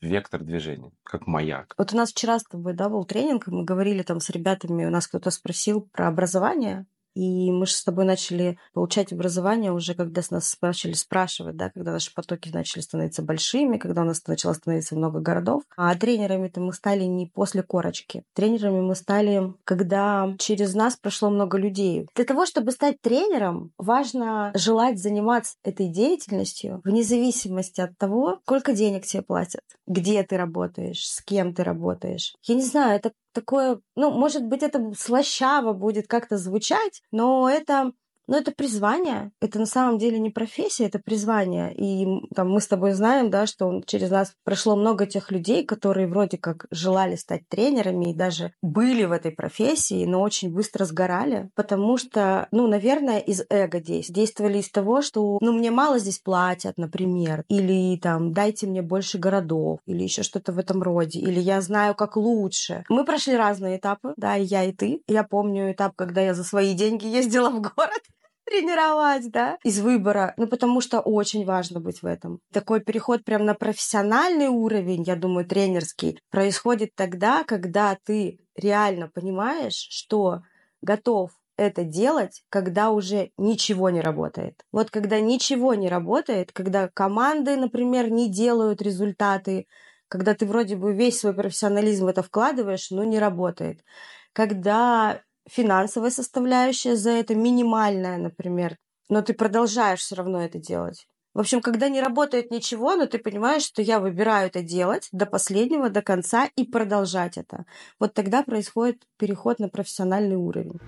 [0.00, 1.74] вектор движения, как маяк.
[1.76, 4.90] Вот у нас вчера с тобой да, был тренинг, мы говорили там с ребятами, у
[4.90, 6.86] нас кто-то спросил про образование,
[7.20, 11.68] И мы же с тобой начали получать образование уже, когда с нас начали спрашивать, да,
[11.68, 15.64] когда наши потоки начали становиться большими, когда у нас начало становиться много городов.
[15.76, 18.22] А тренерами-то мы стали не после корочки.
[18.32, 22.08] Тренерами мы стали, когда через нас прошло много людей.
[22.14, 28.72] Для того, чтобы стать тренером, важно желать заниматься этой деятельностью вне зависимости от того, сколько
[28.72, 32.34] денег тебе платят, где ты работаешь, с кем ты работаешь.
[32.44, 37.92] Я не знаю, это такое, ну, может быть, это слащаво будет как-то звучать, но это
[38.30, 39.32] но это призвание.
[39.40, 41.74] Это на самом деле не профессия, это призвание.
[41.74, 46.06] И там, мы с тобой знаем, да, что через нас прошло много тех людей, которые
[46.06, 51.50] вроде как желали стать тренерами и даже были в этой профессии, но очень быстро сгорали,
[51.56, 54.58] потому что, ну, наверное, из эго действовали.
[54.58, 59.80] Из того, что, ну, мне мало здесь платят, например, или там, дайте мне больше городов,
[59.86, 62.84] или еще что-то в этом роде, или я знаю, как лучше.
[62.88, 65.02] Мы прошли разные этапы, да, и я, и ты.
[65.08, 68.02] Я помню этап, когда я за свои деньги ездила в город,
[68.50, 70.34] тренировать, да, из выбора.
[70.36, 72.40] Ну, потому что очень важно быть в этом.
[72.52, 79.86] Такой переход прям на профессиональный уровень, я думаю, тренерский, происходит тогда, когда ты реально понимаешь,
[79.90, 80.42] что
[80.82, 84.64] готов это делать, когда уже ничего не работает.
[84.72, 89.66] Вот когда ничего не работает, когда команды, например, не делают результаты,
[90.08, 93.84] когда ты вроде бы весь свой профессионализм в это вкладываешь, но не работает.
[94.32, 98.76] Когда финансовая составляющая за это минимальная, например,
[99.08, 101.06] но ты продолжаешь все равно это делать.
[101.32, 105.26] В общем, когда не работает ничего, но ты понимаешь, что я выбираю это делать до
[105.26, 107.66] последнего, до конца и продолжать это.
[108.00, 110.80] Вот тогда происходит переход на профессиональный уровень.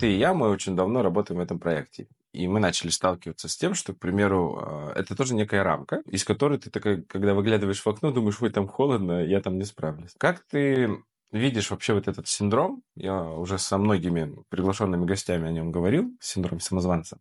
[0.00, 2.08] Ты и я, мы очень давно работаем в этом проекте.
[2.32, 6.24] И мы начали сталкиваться с тем, что, к примеру, а, это тоже некая рамка, из
[6.24, 10.14] которой ты такая, когда выглядываешь в окно, думаешь, ой, там холодно, я там не справлюсь.
[10.18, 10.90] Как ты
[11.38, 16.60] видишь вообще вот этот синдром, я уже со многими приглашенными гостями о нем говорил, синдром
[16.60, 17.18] самозванца,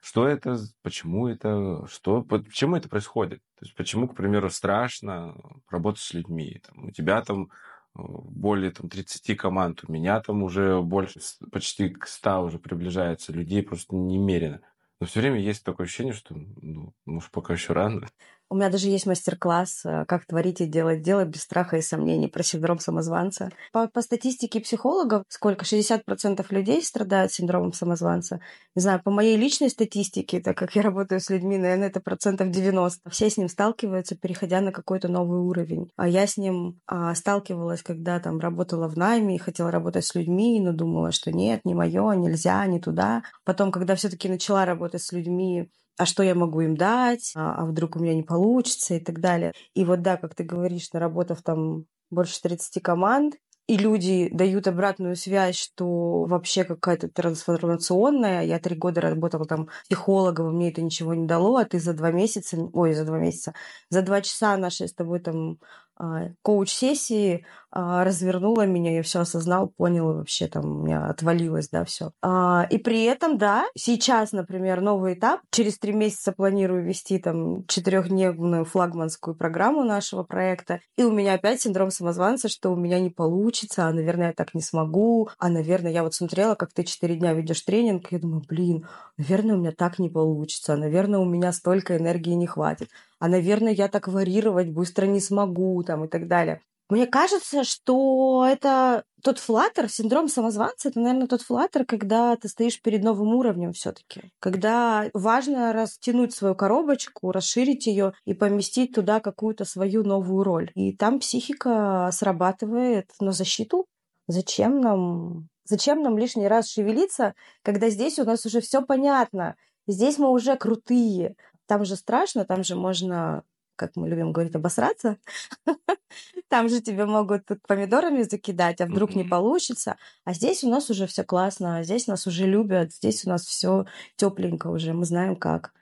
[0.00, 3.40] что это, почему это, что, почему это происходит?
[3.58, 5.34] То есть почему, к примеру, страшно
[5.70, 6.60] работать с людьми?
[6.66, 7.48] Там, у тебя там э,
[7.94, 13.62] более там, 30 команд, у меня там уже больше, почти к 100 уже приближается людей
[13.62, 14.60] просто немерено.
[15.00, 18.08] Но все время есть такое ощущение, что, ну, может, пока еще рано.
[18.54, 22.28] У меня даже есть мастер-класс э, «Как творить и делать дело без страха и сомнений»
[22.28, 23.50] про синдром самозванца.
[23.72, 25.64] По, по статистике психологов, сколько?
[25.64, 28.38] 60% людей страдают синдромом самозванца.
[28.76, 32.52] Не знаю, по моей личной статистике, так как я работаю с людьми, наверное, это процентов
[32.52, 33.10] 90.
[33.10, 35.90] Все с ним сталкиваются, переходя на какой-то новый уровень.
[35.96, 40.14] А я с ним а, сталкивалась, когда там работала в найме и хотела работать с
[40.14, 43.24] людьми, но думала, что нет, не мое, нельзя, не туда.
[43.44, 47.64] Потом, когда все-таки начала работать с людьми, а что я могу им дать, а, а
[47.66, 49.52] вдруг у меня не получится и так далее.
[49.74, 53.34] И вот да, как ты говоришь, наработав там больше 30 команд,
[53.66, 58.42] и люди дают обратную связь, что вообще какая-то трансформационная.
[58.44, 62.10] Я три года работала там психологом, мне это ничего не дало, а ты за два
[62.10, 63.54] месяца, ой, за два месяца,
[63.88, 65.58] за два часа нашей с тобой там
[65.96, 72.12] а, коуч-сессии развернула меня, я все осознал, понял, вообще там у меня отвалилось, да, все.
[72.22, 75.40] А, и при этом, да, сейчас, например, новый этап.
[75.50, 80.80] Через три месяца планирую вести там четырехдневную флагманскую программу нашего проекта.
[80.96, 84.54] И у меня опять синдром самозванца, что у меня не получится, а, наверное, я так
[84.54, 85.28] не смогу.
[85.38, 88.86] А, наверное, я вот смотрела, как ты четыре дня ведешь тренинг, и я думаю, блин,
[89.18, 92.88] наверное, у меня так не получится, наверное, у меня столько энергии не хватит
[93.24, 96.60] а, наверное, я так варьировать быстро не смогу, там, и так далее.
[96.90, 102.80] Мне кажется, что это тот флаттер, синдром самозванца, это, наверное, тот флаттер, когда ты стоишь
[102.82, 109.20] перед новым уровнем все таки Когда важно растянуть свою коробочку, расширить ее и поместить туда
[109.20, 110.70] какую-то свою новую роль.
[110.74, 113.86] И там психика срабатывает на защиту.
[114.26, 119.56] Зачем нам Зачем нам лишний раз шевелиться, когда здесь у нас уже все понятно?
[119.86, 121.36] Здесь мы уже крутые.
[121.66, 123.42] Там же страшно, там же можно,
[123.76, 125.18] как мы любим говорить, обосраться.
[126.48, 129.96] Там же тебе могут помидорами закидать, а вдруг не получится.
[130.24, 133.86] А здесь у нас уже все классно, здесь нас уже любят, здесь у нас все
[134.16, 135.72] тепленько уже, мы знаем как.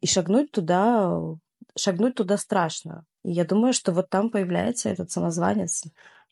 [0.00, 1.20] И шагнуть туда,
[1.76, 3.04] шагнуть туда страшно.
[3.24, 5.84] И я думаю, что вот там появляется этот самозванец.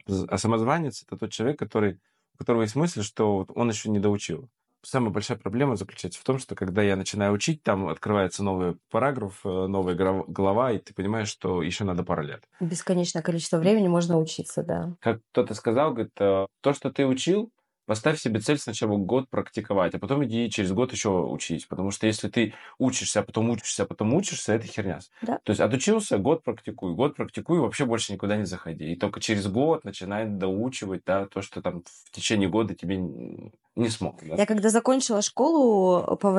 [0.06, 2.00] А самозванец это тот человек, который,
[2.34, 4.48] у которого есть мысль, что он еще не доучил
[4.82, 9.40] самая большая проблема заключается в том, что когда я начинаю учить, там открывается новый параграф,
[9.44, 12.44] э, новая глава, и ты понимаешь, что еще надо пара лет.
[12.60, 14.94] Бесконечное количество времени можно учиться, да.
[15.00, 17.50] Как кто-то сказал, говорит, э, то, что ты учил,
[17.88, 21.66] поставь себе цель сначала год практиковать, а потом иди через год еще учить.
[21.68, 25.00] Потому что если ты учишься, а потом учишься, а потом учишься, это херня.
[25.22, 25.40] Да.
[25.42, 28.92] То есть отучился, год практикуй, год практикуй, вообще больше никуда не заходи.
[28.92, 33.88] И только через год начинай доучивать да, то, что там в течение года тебе не
[33.88, 34.22] смог.
[34.22, 34.34] Да?
[34.36, 36.38] Я когда закончила школу, по,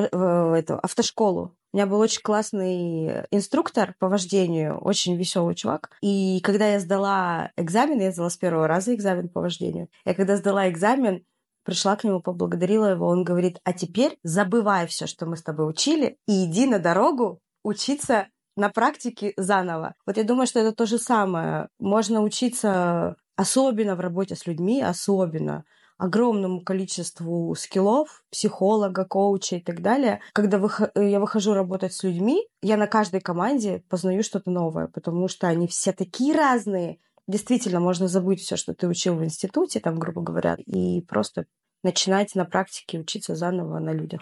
[0.55, 5.91] эту, автошколу, у меня был очень классный инструктор по вождению, очень веселый чувак.
[6.01, 9.87] И когда я сдала экзамен, я сдала с первого раза экзамен по вождению.
[10.05, 11.23] Я когда сдала экзамен,
[11.69, 13.07] пришла к нему, поблагодарила его.
[13.07, 17.41] Он говорит, а теперь забывай все, что мы с тобой учили, и иди на дорогу
[17.63, 19.93] учиться на практике заново.
[20.07, 21.69] Вот я думаю, что это то же самое.
[21.79, 25.63] Можно учиться особенно в работе с людьми, особенно
[25.99, 30.21] огромному количеству скиллов, психолога, коуча и так далее.
[30.33, 30.59] Когда
[30.95, 35.67] я выхожу работать с людьми, я на каждой команде познаю что-то новое, потому что они
[35.67, 36.97] все такие разные.
[37.27, 41.45] Действительно, можно забыть все, что ты учил в институте, там, грубо говоря, и просто
[41.83, 44.21] начинать на практике учиться заново на людях.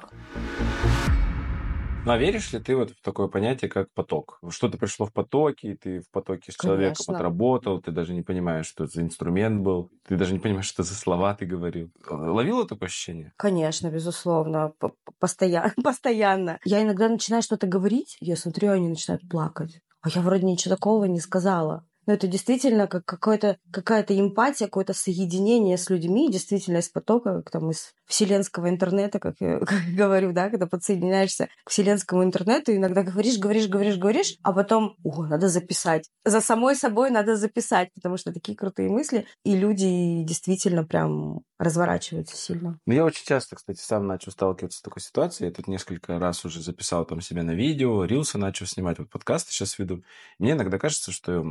[2.08, 4.40] Ну, а веришь ли ты вот в такое понятие, как поток?
[4.50, 7.16] Что-то пришло в потоке, ты в потоке с человеком Конечно.
[7.16, 10.84] отработал, ты даже не понимаешь, что это за инструмент был, ты даже не понимаешь, что
[10.84, 11.92] за слова ты говорил.
[12.10, 13.34] Ловила такое ощущение?
[13.36, 14.72] Конечно, безусловно,
[15.20, 16.60] постоянно, постоянно.
[16.64, 19.82] Я иногда начинаю что-то говорить, я смотрю, они начинают плакать.
[20.00, 21.86] А я вроде ничего такого не сказала.
[22.08, 27.52] Но это действительно как какая-то какая-то эмпатия, какое-то соединение с людьми, действительно из потока, как
[27.52, 33.04] там из вселенского интернета, как я как говорю, да, когда подсоединяешься к вселенскому интернету, иногда
[33.04, 36.10] говоришь, говоришь, говоришь, говоришь, а потом, о, надо записать.
[36.26, 42.38] За самой собой надо записать, потому что такие крутые мысли, и люди действительно прям разворачиваются
[42.38, 42.80] сильно.
[42.86, 45.50] Ну, я очень часто, кстати, сам начал сталкиваться с такой ситуацией.
[45.50, 49.52] Я тут несколько раз уже записал там себя на видео, рилсы начал снимать, вот подкасты
[49.52, 50.04] сейчас веду.
[50.38, 51.44] Мне иногда кажется, что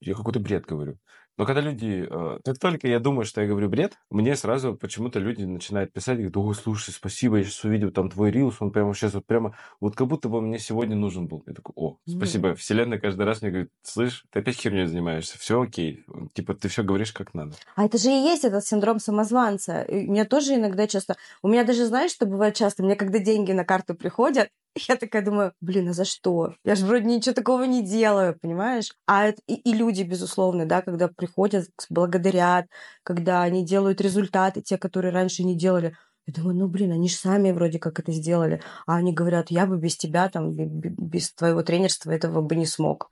[0.00, 0.98] я какой-то бред говорю.
[1.40, 2.06] Но когда люди...
[2.06, 6.16] Э, как только я думаю, что я говорю бред, мне сразу почему-то люди начинают писать,
[6.16, 9.56] говорят, ой, слушай, спасибо, я сейчас увидел там твой рилс, он прямо сейчас вот прямо...
[9.80, 11.42] Вот как будто бы мне сегодня нужен был.
[11.46, 12.50] Я такой, о, спасибо.
[12.50, 12.54] Mm.
[12.56, 16.04] Вселенная каждый раз мне говорит, слышь, ты опять херней занимаешься, все окей.
[16.34, 17.56] Типа ты все говоришь как надо.
[17.74, 19.80] А это же и есть этот синдром самозванца.
[19.80, 21.16] И у меня тоже иногда часто...
[21.42, 22.82] У меня даже, знаешь, что бывает часто?
[22.82, 26.54] Мне когда деньги на карту приходят, Я такая думаю, блин, а за что?
[26.64, 28.92] Я же вроде ничего такого не делаю, понимаешь?
[29.06, 32.66] А это, и, и люди, безусловно, да, когда приходят, благодарят,
[33.02, 35.96] когда они делают результаты, те, которые раньше не делали.
[36.26, 38.62] Я думаю, ну, блин, они же сами вроде как это сделали.
[38.86, 43.10] А они говорят, я бы без тебя, там, без твоего тренерства этого бы не смог.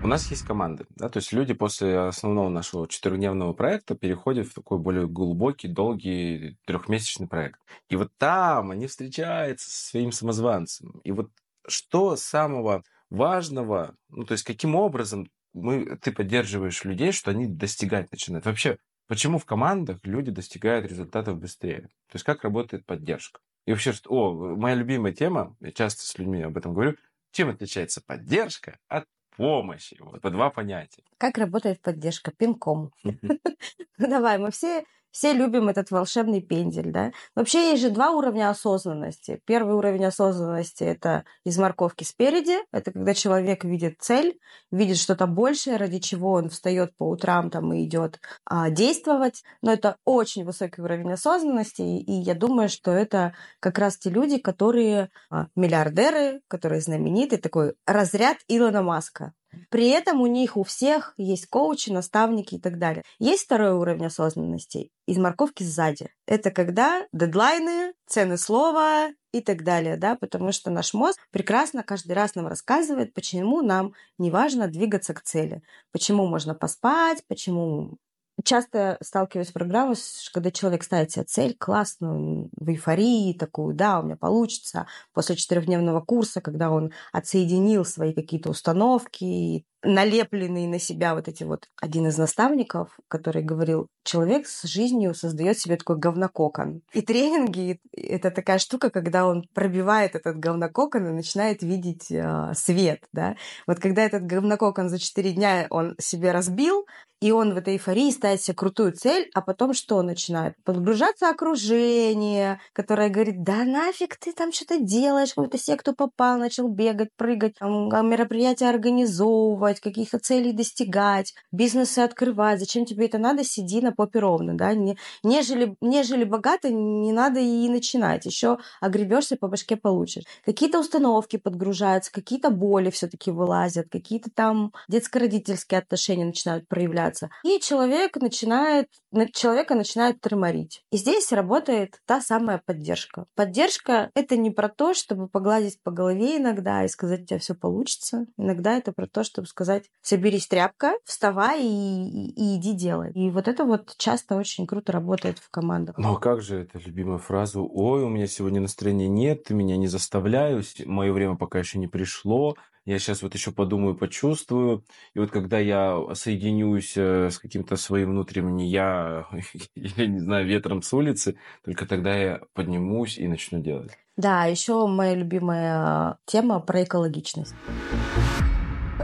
[0.00, 4.54] У нас есть команды, да, то есть люди после основного нашего четырехдневного проекта переходят в
[4.54, 7.60] такой более глубокий, долгий трехмесячный проект.
[7.88, 11.00] И вот там они встречаются со своим самозванцем.
[11.02, 11.30] И вот
[11.66, 18.10] что самого важного, ну, то есть каким образом мы, ты поддерживаешь людей, что они достигать
[18.12, 18.46] начинают?
[18.46, 21.88] Вообще, почему в командах люди достигают результатов быстрее?
[22.06, 23.40] То есть как работает поддержка?
[23.66, 26.94] И вообще, что, о, моя любимая тема, я часто с людьми об этом говорю,
[27.32, 29.04] чем отличается поддержка от
[29.38, 29.96] помощи.
[30.00, 31.02] Вот это два понятия.
[31.16, 32.32] Как работает поддержка?
[32.32, 32.90] Пинком.
[33.98, 37.12] Давай, мы все все любим этот волшебный пендель, да.
[37.34, 39.40] Вообще есть же два уровня осознанности.
[39.44, 42.56] Первый уровень осознанности– это из морковки спереди.
[42.72, 44.38] Это когда человек видит цель,
[44.70, 49.42] видит что-то большее, ради чего он встает по утрам там, и идет а, действовать.
[49.62, 51.82] Но это очень высокий уровень осознанности.
[51.82, 57.74] И я думаю, что это как раз те люди, которые а, миллиардеры, которые знаменитые, такой
[57.86, 59.32] разряд Илона Маска.
[59.70, 63.02] При этом у них у всех есть коучи, наставники и так далее.
[63.18, 66.10] Есть второй уровень осознанности из морковки сзади.
[66.26, 72.12] Это когда дедлайны, цены слова и так далее, да, потому что наш мозг прекрасно каждый
[72.12, 77.98] раз нам рассказывает, почему нам не важно двигаться к цели, почему можно поспать, почему
[78.44, 79.96] часто сталкиваюсь с программой,
[80.32, 86.00] когда человек ставит себе цель классную, в эйфории такую, да, у меня получится, после четырехдневного
[86.00, 92.18] курса, когда он отсоединил свои какие-то установки, налепленные на себя вот эти вот один из
[92.18, 96.82] наставников, который говорил, человек с жизнью создает себе такой говнококон.
[96.92, 103.04] И тренинги— это такая штука, когда он пробивает этот говнококон и начинает видеть э, свет,
[103.12, 103.36] да.
[103.66, 106.86] Вот когда этот говнококон за четыре дня он себе разбил,
[107.20, 110.54] и он в этой эйфории ставит себе крутую цель, а потом что начинает?
[110.64, 117.08] Подгружаться окружение, которое говорит, да нафиг ты там что-то делаешь, какую-то секту попал, начал бегать,
[117.16, 122.60] прыгать, там, а, мероприятия организовывать, каких-то целей достигать, бизнесы открывать.
[122.60, 123.44] Зачем тебе это надо?
[123.44, 124.74] Сиди на попе ровно, да?
[124.74, 128.26] Не, нежели, нежели богато, не надо и начинать.
[128.26, 130.24] Еще огребешься, по башке получишь.
[130.44, 137.30] Какие-то установки подгружаются, какие-то боли все-таки вылазят, какие-то там детско-родительские отношения начинают проявляться.
[137.44, 138.88] И человек начинает,
[139.34, 140.82] человека начинает торморить.
[140.90, 143.26] И здесь работает та самая поддержка.
[143.34, 147.54] Поддержка— это не про то, чтобы погладить по голове иногда и сказать, у тебя все
[147.54, 148.26] получится.
[148.36, 149.57] Иногда это про то, чтобы сказать,
[150.02, 153.12] соберись тряпка, вставай и, и, и иди делай.
[153.12, 155.98] И вот это вот часто очень круто работает в командах.
[155.98, 159.76] Ну а как же эта любимая фраза «Ой, у меня сегодня настроения нет, ты меня
[159.76, 162.56] не заставляешь, мое время пока еще не пришло,
[162.88, 164.82] я сейчас вот еще подумаю, почувствую.
[165.12, 169.26] И вот когда я соединюсь э, с каким-то своим внутренним я,
[169.74, 173.90] или, не знаю, ветром с улицы, только тогда я поднимусь и начну делать.
[174.16, 177.54] Да, еще моя любимая тема про экологичность.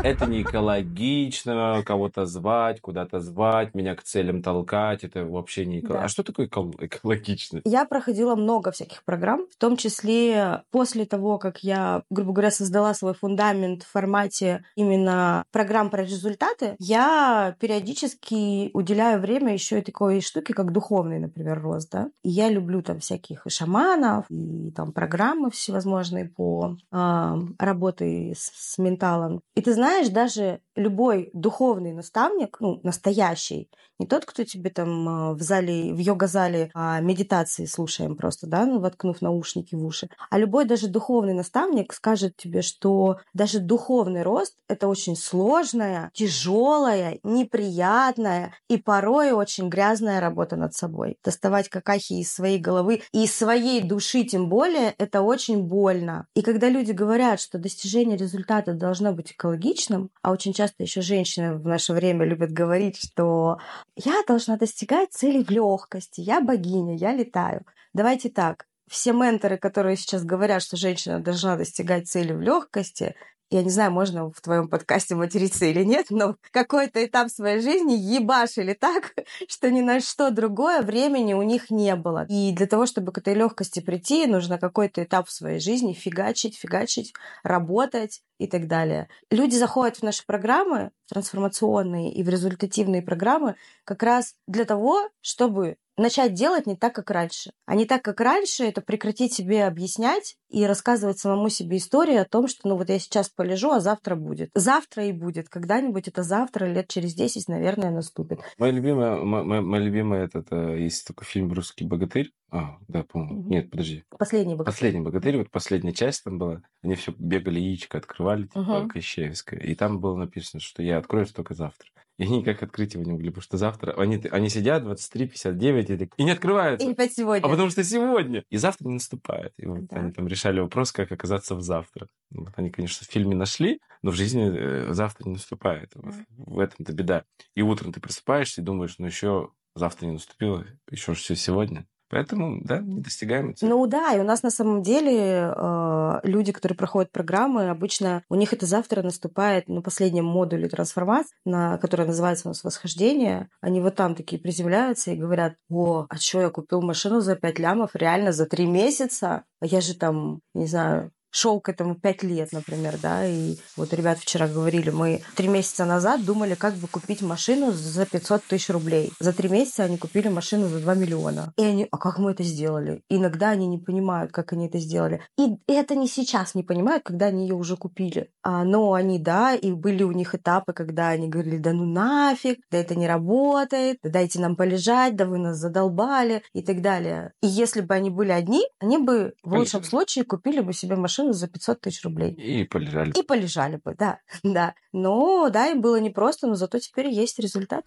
[0.03, 5.05] Это не экологично, кого-то звать, куда-то звать, меня к целям толкать.
[5.05, 6.01] Это вообще не экологично.
[6.01, 6.05] Да.
[6.05, 7.61] А что такое экологично?
[7.65, 12.95] Я проходила много всяких программ, в том числе после того, как я, грубо говоря, создала
[12.95, 20.21] свой фундамент в формате именно программ про результаты, я периодически уделяю время еще и такой
[20.21, 21.91] штуке, как духовный, например, рост.
[21.93, 22.11] Да?
[22.23, 28.51] И я люблю там всяких и шаманов, и там программы всевозможные по э, работе с,
[28.55, 29.41] с менталом.
[29.55, 33.69] И ты знаешь, знаешь, даже любой духовный наставник, ну, настоящий,
[33.99, 38.65] не тот, кто тебе там а, в зале, в йога-зале а медитации слушаем просто, да,
[38.65, 44.23] ну, воткнув наушники в уши, а любой даже духовный наставник скажет тебе, что даже духовный
[44.23, 51.19] рост— это очень сложная, тяжелая, неприятная и порой очень грязная работа над собой.
[51.23, 56.27] Доставать какахи из своей головы и из своей души тем более, это очень больно.
[56.35, 61.01] И когда люди говорят, что достижение результата должно быть экологичным, личным, а очень часто еще
[61.01, 63.59] женщины в наше время любят говорить, что
[63.97, 67.65] я должна достигать цели в легкости, я богиня, я летаю.
[67.93, 73.15] Давайте так, все менторы, которые сейчас говорят, что женщина должна достигать цели в легкости,
[73.51, 77.93] я не знаю, можно в твоем подкасте материться или нет, но какой-то этап своей жизни
[77.93, 79.15] ебашили так,
[79.49, 82.27] что ни на что другое времени у них не было.
[82.29, 86.59] И для того, чтобы к этой легкости прийти, нужно какой-то этап в своей жизни фигачить,
[86.59, 89.09] фигачить, работать и так далее.
[89.31, 95.77] Люди заходят в наши программы трансформационные и в результативные программы как раз для того, чтобы
[95.97, 97.53] начать делать не так, как раньше.
[97.67, 102.25] А не так, как раньше, это прекратить себе объяснять и рассказывать самому себе историю о
[102.25, 104.51] том, что ну вот я сейчас полежу, а завтра будет.
[104.55, 105.49] Завтра и будет.
[105.49, 108.41] Когда-нибудь это завтра, лет через 10, наверное, наступит.
[108.59, 112.33] Моя любимая, моя, моя любимая, это, это есть такой фильм «Русский богатырь».
[112.51, 113.41] А, да, помню.
[113.41, 113.51] Угу.
[113.51, 114.05] Нет, подожди.
[114.17, 114.73] Последний богатырь.
[114.73, 116.63] Последний богатырь, вот последняя часть там была.
[116.83, 118.89] Они все бегали, яичко открывали, типа угу.
[118.89, 119.59] Кощеевское.
[119.59, 121.89] И там было написано, что я открою только завтра.
[122.17, 126.11] И они никак открыть его не могли, потому что завтра они, они сидят 23.59 и,
[126.17, 126.87] и не открываются.
[126.87, 127.45] И опять сегодня.
[127.45, 128.45] А потому что сегодня.
[128.51, 129.53] И завтра не наступает.
[129.59, 129.97] И вот да.
[129.97, 132.07] они там решали вопрос, как оказаться в завтра.
[132.31, 135.91] Вот они, конечно, в фильме нашли, но в жизни э, завтра не наступает.
[135.95, 137.25] Вот в этом-то беда.
[137.57, 141.85] И утром ты просыпаешься и думаешь, ну еще завтра не наступило, еще все сегодня.
[142.11, 143.71] Поэтому, да, не достигаем цели.
[143.71, 148.35] Ну да, и у нас на самом деле э, люди, которые проходят программы, обычно у
[148.35, 153.49] них это завтра наступает на последнем модуле трансформации, на, который называется у нас «Восхождение».
[153.61, 157.59] Они вот там такие приземляются и говорят, о, а что, я купил машину за 5
[157.59, 159.45] лямов реально за 3 месяца?
[159.61, 163.93] А я же там, не знаю, шел к этому пять лет, например, да, и вот
[163.93, 168.71] ребят вчера говорили, мы три месяца назад думали, как бы купить машину за 500 тысяч
[168.71, 169.13] рублей.
[169.19, 171.53] За три месяца они купили машину за 2 миллиона.
[171.57, 173.03] И они, а как мы это сделали?
[173.09, 175.21] иногда они не понимают, как они это сделали.
[175.39, 178.31] И это не сейчас не понимают, когда они ее уже купили.
[178.43, 182.59] А, но они, да, и были у них этапы, когда они говорили, да ну нафиг,
[182.71, 187.33] да это не работает, да дайте нам полежать, да вы нас задолбали и так далее.
[187.43, 191.24] И если бы они были одни, они бы в лучшем случае купили бы себе машину
[191.25, 192.33] машину за 500 тысяч рублей.
[192.33, 193.13] И полежали.
[193.19, 194.19] И полежали бы, да.
[194.43, 194.75] да.
[194.93, 197.85] Но, да, им было непросто, но зато теперь есть результат.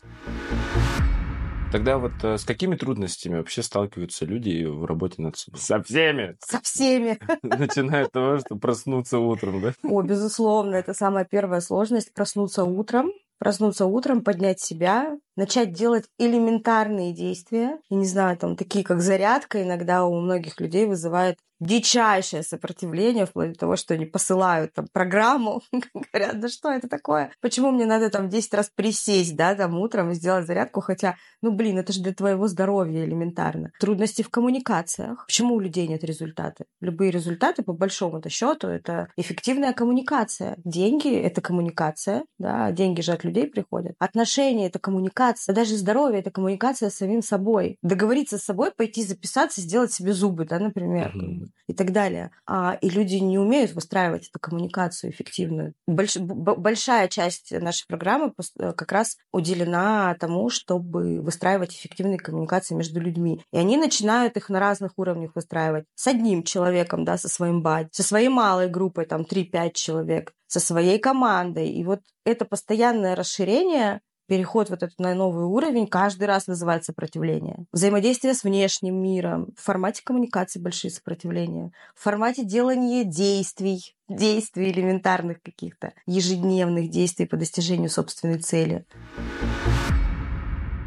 [1.70, 5.60] Тогда вот э, с какими трудностями вообще сталкиваются люди в работе над собой?
[5.60, 6.38] Со всеми!
[6.40, 7.20] Со всеми!
[7.44, 9.74] Начиная от того, что проснуться утром, да?
[9.84, 12.14] О, безусловно, это самая первая сложность.
[12.14, 17.80] Проснуться утром, проснуться утром, поднять себя, начать делать элементарные действия.
[17.90, 23.54] Я не знаю, там такие как зарядка иногда у многих людей вызывает дичайшее сопротивление, вплоть
[23.54, 25.62] до того, что они посылают там программу,
[26.14, 27.32] говорят, да что это такое?
[27.42, 31.52] Почему мне надо там 10 раз присесть, да, там утром и сделать зарядку, хотя, ну,
[31.52, 33.72] блин, это же для твоего здоровья элементарно.
[33.80, 35.26] Трудности в коммуникациях.
[35.26, 36.66] Почему у людей нет результата?
[36.80, 40.58] Любые результаты, по большому-то счету, это эффективная коммуникация.
[40.64, 43.96] Деньги— это коммуникация, да, деньги же от людей приходят.
[44.00, 47.78] Отношения— это коммуникация коммуникация, даже здоровье— это коммуникация с самим собой.
[47.82, 51.48] Договориться с собой, пойти записаться, сделать себе зубы, да, например, mm-hmm.
[51.68, 52.32] и так далее.
[52.46, 55.74] А, и люди не умеют выстраивать эту коммуникацию эффективную.
[55.88, 62.76] Больш, б, большая часть нашей программы э, как раз уделена тому, чтобы выстраивать эффективные коммуникации
[62.76, 63.42] между людьми.
[63.52, 65.86] И они начинают их на разных уровнях выстраивать.
[65.96, 70.60] С одним человеком, да, со своим бать, со своей малой группой, там, 3-5 человек, со
[70.60, 71.70] своей командой.
[71.70, 77.66] И вот это постоянное расширение переход вот этот на новый уровень каждый раз вызывает сопротивление.
[77.72, 85.42] Взаимодействие с внешним миром, в формате коммуникации большие сопротивления, в формате делания действий, действий элементарных
[85.42, 88.86] каких-то, ежедневных действий по достижению собственной цели.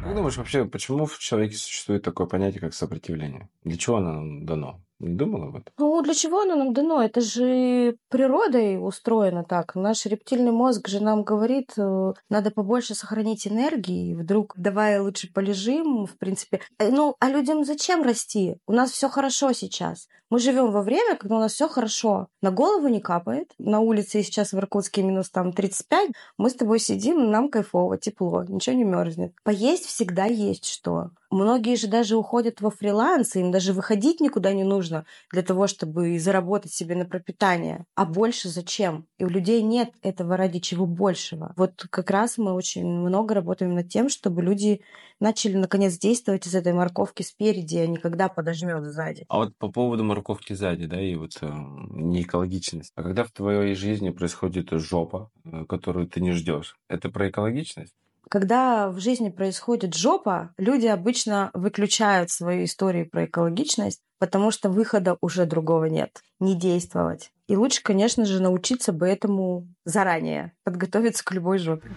[0.03, 3.49] Как думаешь, вообще, почему в человеке существует такое понятие, как сопротивление?
[3.65, 4.81] Для чего оно дано?
[5.01, 5.73] Не думала об этом?
[5.79, 7.03] Ну, для чего оно нам дано?
[7.03, 9.75] Это же природой устроено так.
[9.75, 14.15] Наш рептильный мозг же нам говорит, э, надо побольше сохранить энергии.
[14.15, 16.61] Вдруг давай лучше полежим, в принципе.
[16.79, 18.57] Э, ну, а людям зачем расти?
[18.67, 20.07] У нас все хорошо сейчас.
[20.29, 22.29] Мы живем во время, когда у нас все хорошо.
[22.43, 23.53] На голову не капает.
[23.59, 26.11] На улице сейчас в Иркутске минус там 35.
[26.37, 29.33] Мы с тобой сидим, нам кайфово, тепло, ничего не мерзнет.
[29.45, 31.11] Поесть всегда есть что.
[31.31, 36.19] Многие же даже уходят во фриланс, им даже выходить никуда не нужно для того, чтобы
[36.19, 37.87] заработать себе на пропитание.
[37.95, 39.07] А больше зачем?
[39.19, 41.55] И у людей нет этого ради чего большего.
[41.57, 44.81] Вот как раз мы очень много работаем над тем, чтобы люди
[45.21, 49.25] начали наконец действовать из этой морковки спереди, а не когда подожмет сзади.
[49.29, 52.93] А вот по поводу морковки сзади, да, и вот э, неэкологичность.
[52.97, 57.95] А когда в твоей жизни происходит жопа, э, которую ты не ждешь, это про экологичность?
[58.31, 65.17] Когда в жизни происходит жопа, люди обычно выключают свои истории про экологичность, потому что выхода
[65.21, 66.23] уже другого нет.
[66.39, 67.33] Не действовать.
[67.49, 71.91] И лучше, конечно же, научиться бы этому заранее, подготовиться к любой жопе.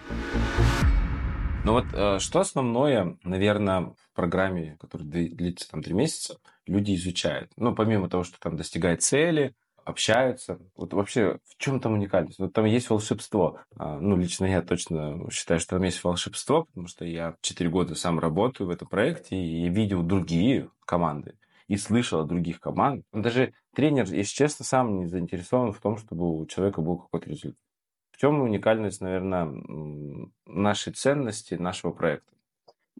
[1.64, 7.52] Ну вот э, что основное, наверное, в программе, которая длится там три месяца, люди изучают?
[7.56, 9.54] Ну, помимо того, что там достигает цели,
[9.84, 10.58] общаются.
[10.76, 12.38] Вот вообще в чем там уникальность?
[12.38, 13.60] Вот там есть волшебство.
[13.76, 17.94] А, ну, лично я точно считаю, что там есть волшебство, потому что я четыре года
[17.94, 21.36] сам работаю в этом проекте и видел другие команды
[21.68, 23.04] и слышал от других команд.
[23.12, 27.58] Даже тренер, если честно, сам не заинтересован в том, чтобы у человека был какой-то результат.
[28.12, 29.52] В чем уникальность, наверное,
[30.46, 32.32] нашей ценности, нашего проекта?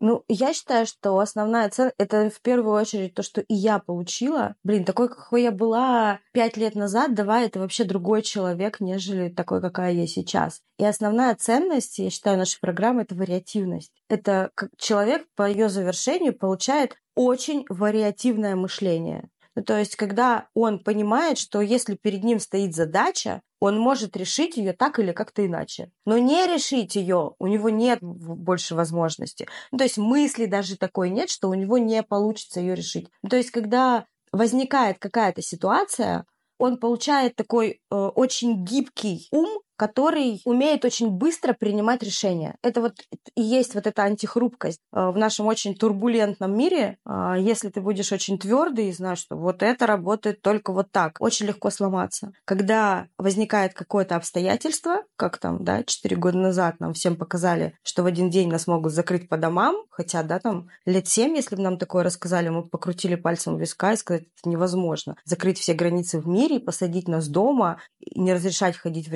[0.00, 4.56] Ну, я считаю, что основная цель— это в первую очередь то, что и я получила.
[4.64, 9.60] Блин, такой, какой я была пять лет назад, давай, это вообще другой человек, нежели такой,
[9.60, 10.60] какая я сейчас.
[10.78, 13.92] И основная ценность, я считаю, нашей программы— это вариативность.
[14.08, 19.30] Это как человек по ее завершению получает очень вариативное мышление.
[19.56, 24.56] Ну, то есть, когда он понимает, что если перед ним стоит задача, он может решить
[24.56, 25.90] ее так или как-то иначе.
[26.04, 29.46] Но не решить ее у него нет больше возможности.
[29.72, 33.08] Ну, то есть мысли даже такой нет, что у него не получится ее решить.
[33.22, 36.26] Ну, то есть, когда возникает какая-то ситуация,
[36.58, 42.56] он получает такой э, очень гибкий ум, который умеет очень быстро принимать решения.
[42.62, 42.94] Это вот
[43.34, 46.98] и есть вот эта антихрупкость э, в нашем очень турбулентном мире.
[47.06, 51.16] Э, если ты будешь очень твердый и знаешь, что вот это работает только вот так,
[51.20, 52.32] очень легко сломаться.
[52.44, 58.06] Когда возникает какое-то обстоятельство, как там, да, 4 года назад нам всем показали, что в
[58.06, 61.78] один день нас могут закрыть по домам, хотя, да, там лет 7, если бы нам
[61.78, 65.16] такое рассказали, мы покрутили пальцем в виска и сказать, это невозможно.
[65.24, 67.80] Закрыть все границы в мире, посадить нас дома,
[68.14, 69.12] не разрешать ходить в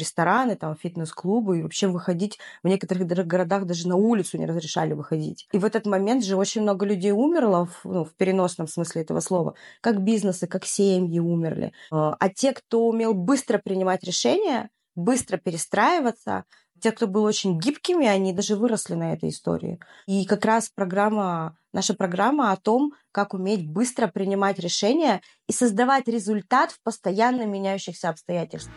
[0.48, 5.46] рестораны, там, фитнес-клубы, и вообще выходить в некоторых городах даже на улицу не разрешали выходить.
[5.52, 9.20] И в этот момент же очень много людей умерло, в, ну, в переносном смысле этого
[9.20, 11.72] слова, как бизнесы, как семьи умерли.
[11.90, 16.44] А, а те, кто умел быстро принимать решения, быстро перестраиваться,
[16.80, 19.80] те, кто был очень гибкими, они даже выросли на этой истории.
[20.06, 26.06] И как раз программа, наша программа о том, как уметь быстро принимать решения и создавать
[26.06, 28.76] результат в постоянно меняющихся обстоятельствах.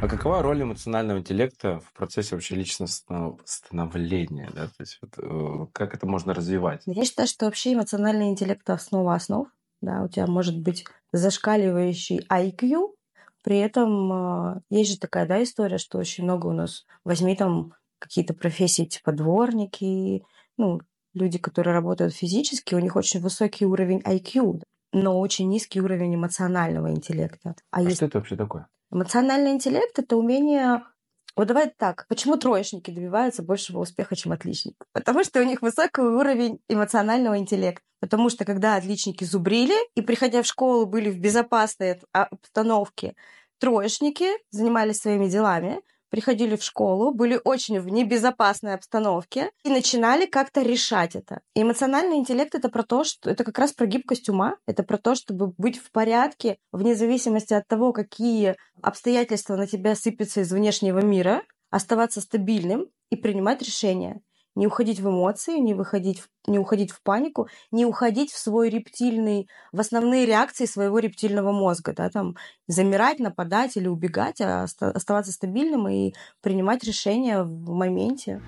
[0.00, 4.48] А какова роль эмоционального интеллекта в процессе вообще личностного становления?
[4.54, 4.66] Да?
[4.68, 6.82] То есть вот, э, как это можно развивать?
[6.86, 9.48] Я считаю, что вообще эмоциональный интеллект— основа основ.
[9.80, 12.94] Да, у тебя может быть зашкаливающий IQ,
[13.42, 17.74] при этом э, есть же такая да, история, что очень много у нас, возьми там
[17.98, 20.22] какие-то профессии типа дворники,
[20.56, 20.80] ну,
[21.12, 26.90] люди, которые работают физически, у них очень высокий уровень IQ, но очень низкий уровень эмоционального
[26.92, 27.56] интеллекта.
[27.72, 27.96] А, а есть...
[27.96, 28.68] что это вообще такое?
[28.90, 30.82] Эмоциональный интеллект— это умение
[31.38, 34.76] вот давай так, почему троечники добиваются большего успеха, чем отличники?
[34.92, 37.84] Потому что у них высокий уровень эмоционального интеллекта.
[38.00, 43.14] Потому что когда отличники зубрили и, приходя в школу, были в безопасной обстановке,
[43.60, 45.80] троечники занимались своими делами,
[46.10, 51.40] приходили в школу, были очень в небезопасной обстановке и начинали как-то решать это.
[51.54, 55.14] Эмоциональный интеллект это про то, что это как раз про гибкость ума, это про то,
[55.14, 61.00] чтобы быть в порядке вне зависимости от того, какие обстоятельства на тебя сыпятся из внешнего
[61.00, 64.20] мира, оставаться стабильным и принимать решения
[64.58, 69.48] не уходить в эмоции, не, выходить, не уходить в панику, не уходить в свой рептильный,
[69.70, 72.34] в основные реакции своего рептильного мозга, да, там
[72.66, 78.42] замирать, нападать или убегать, а оставаться стабильным и принимать решения в моменте.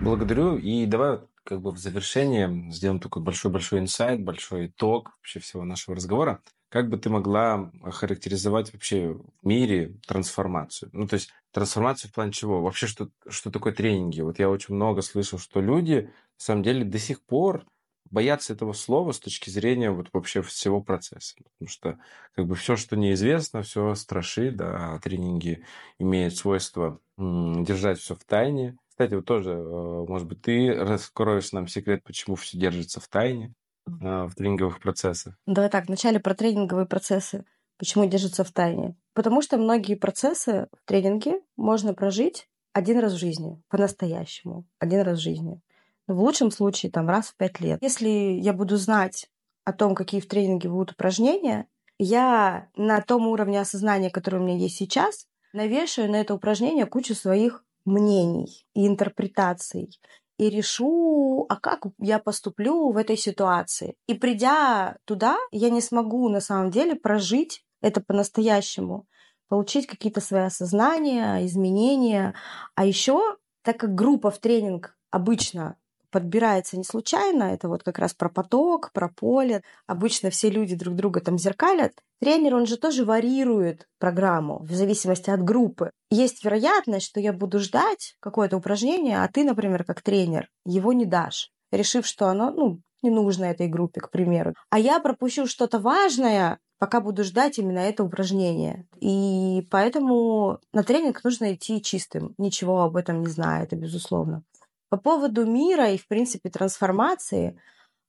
[0.00, 0.56] Благодарю.
[0.56, 5.96] И давай как бы в завершение сделаем такой большой-большой инсайт, большой итог вообще всего нашего
[5.96, 6.40] разговора.
[6.68, 10.90] Как бы ты могла охарактеризовать вообще в мире трансформацию?
[10.92, 12.62] Ну, то есть трансформацию в плане чего?
[12.62, 14.20] Вообще, что, что такое тренинги?
[14.20, 16.10] Вот я очень много слышал, что люди, на
[16.44, 17.64] самом деле, до сих пор
[18.10, 21.36] боятся этого слова с точки зрения вот вообще всего процесса.
[21.36, 21.98] Потому что
[22.34, 25.64] как бы все, что неизвестно, все страшит, да, а тренинги
[25.98, 28.76] имеют свойство держать все в тайне.
[28.90, 33.54] Кстати, вот тоже, э, может быть, ты раскроешь нам секрет, почему все держится в тайне
[34.00, 35.34] в тренинговых процессах.
[35.46, 37.44] Давай так, вначале про тренинговые процессы.
[37.78, 38.96] Почему держатся в тайне?
[39.14, 45.18] Потому что многие процессы в тренинге можно прожить один раз в жизни, по-настоящему, один раз
[45.18, 45.60] в жизни.
[46.06, 47.82] В лучшем случае там раз в пять лет.
[47.82, 49.30] Если я буду знать
[49.64, 51.66] о том, какие в тренинге будут упражнения,
[51.98, 57.14] я на том уровне осознания, который у меня есть сейчас, навешаю на это упражнение кучу
[57.14, 59.98] своих мнений и интерпретаций
[60.38, 63.96] и решу, а как я поступлю в этой ситуации.
[64.06, 69.06] И придя туда, я не смогу на самом деле прожить это по-настоящему,
[69.48, 72.34] получить какие-то свои осознания, изменения.
[72.74, 75.76] А еще, так как группа в тренинг обычно
[76.10, 79.62] подбирается не случайно, это вот как раз про поток, про поле.
[79.86, 81.92] Обычно все люди друг друга там зеркалят.
[82.20, 85.92] Тренер, он же тоже варьирует программу в зависимости от группы.
[86.10, 91.04] Есть вероятность, что я буду ждать какое-то упражнение, а ты, например, как тренер, его не
[91.04, 94.54] дашь, решив, что оно, ну, не нужно этой группе, к примеру.
[94.70, 98.86] А я пропущу что-то важное, пока буду ждать именно это упражнение.
[99.00, 104.42] И поэтому на тренинг нужно идти чистым, ничего об этом не зная, это безусловно.
[104.90, 107.60] По поводу мира и, в принципе, трансформации,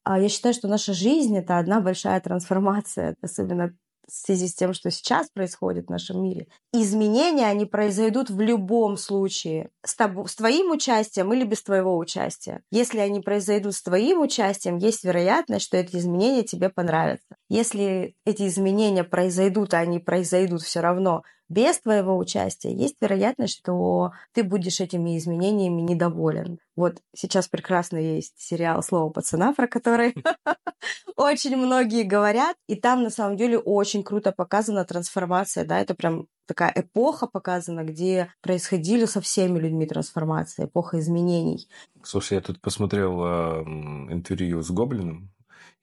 [0.03, 3.73] а, я считаю, что наша жизнь— это одна большая трансформация, особенно
[4.09, 6.47] в связи с тем, что сейчас происходит в нашем мире.
[6.73, 9.69] Изменения, они произойдут в любом случае.
[9.85, 12.63] С, тобой, с твоим участием или без твоего участия.
[12.71, 17.35] Если они произойдут с твоим участием, есть вероятность, что эти изменения тебе понравятся.
[17.49, 24.11] Если эти изменения произойдут, а они произойдут все равно без твоего участия, есть вероятность, что
[24.33, 26.59] ты будешь этими изменениями недоволен.
[26.75, 30.15] Вот сейчас прекрасно есть сериал «Слово пацана», про который
[31.15, 36.27] очень многие говорят, и там на самом деле очень круто показана трансформация, да, это прям
[36.45, 41.67] такая эпоха показана, где происходили со всеми людьми трансформации, эпоха изменений.
[42.03, 43.63] Слушай, я тут посмотрел э,
[44.11, 45.31] интервью с Гоблином,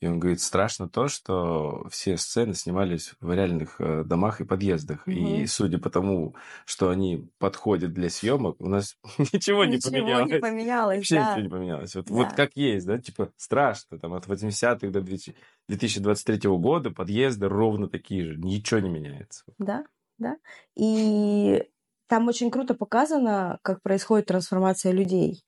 [0.01, 5.07] и он говорит, страшно то, что все сцены снимались в реальных э, домах и подъездах.
[5.07, 5.17] Угу.
[5.17, 6.35] И судя по тому,
[6.67, 10.31] что они подходят для съемок, у нас ничего, не поменялось.
[10.31, 11.31] не поменялось, Вообще да.
[11.31, 11.95] ничего не поменялось.
[11.95, 12.15] Вот, да.
[12.15, 13.99] вот как есть, да, типа страшно.
[13.99, 18.39] Там от 80-х до 2023 года подъезды ровно такие же.
[18.39, 19.45] Ничего не меняется.
[19.59, 19.85] Да,
[20.19, 20.37] да.
[20.77, 21.65] И
[22.07, 25.43] там очень круто показано, как происходит трансформация людей.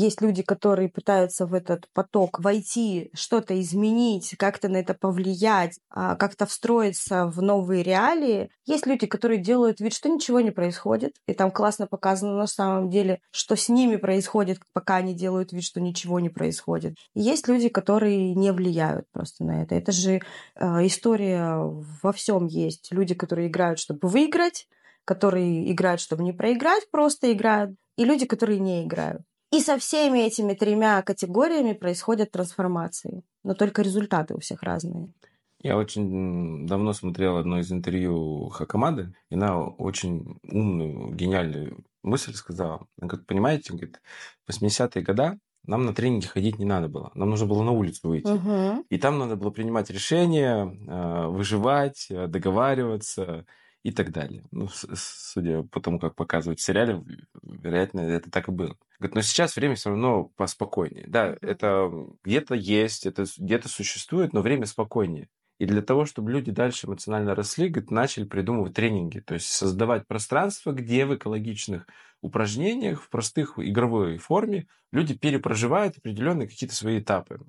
[0.00, 6.14] Есть люди, которые пытаются в этот поток войти, что-то изменить, как-то на это повлиять, а,
[6.14, 8.48] как-то встроиться в новые реалии.
[8.64, 12.90] Есть люди, которые делают вид, что ничего не происходит, и там классно показано на самом
[12.90, 16.94] деле, что с ними происходит, пока они делают вид, что ничего не происходит.
[17.14, 19.74] И есть люди, которые не влияют просто на это.
[19.74, 20.20] Это же
[20.54, 21.56] э, история
[22.02, 22.92] во всем есть.
[22.92, 24.68] Люди, которые играют, чтобы выиграть,
[25.04, 29.22] которые играют, чтобы не проиграть, просто играют, и люди, которые не играют.
[29.52, 33.22] И со всеми этими тремя категориями происходят трансформации.
[33.44, 35.12] Но только результаты у всех разные.
[35.60, 42.86] Я очень давно смотрел одно из интервью Хакамады, и она очень умную, гениальную мысль сказала.
[43.00, 44.00] Она говорит, понимаете, говорит,
[44.48, 45.38] 80-е годы
[45.68, 47.10] нам на тренинги ходить не надо было.
[47.14, 48.26] Нам нужно было на улицу выйти.
[48.26, 48.86] Угу.
[48.88, 53.44] И там надо было принимать решения, а, выживать, а, договариваться
[53.82, 54.44] и так далее.
[54.50, 57.02] Ну, судя по тому, как показывают в сериале,
[57.42, 58.76] вероятно, это так и было.
[58.98, 61.06] Говорит, но сейчас время все равно поспокойнее.
[61.08, 61.90] Да, это
[62.24, 65.28] где-то есть, это где-то существует, но время спокойнее.
[65.58, 70.06] И для того, чтобы люди дальше эмоционально росли, говорит, начали придумывать тренинги, то есть создавать
[70.06, 71.86] пространство, где в экологичных
[72.20, 77.40] упражнениях, в простых игровой форме люди перепроживают определенные какие-то свои этапы.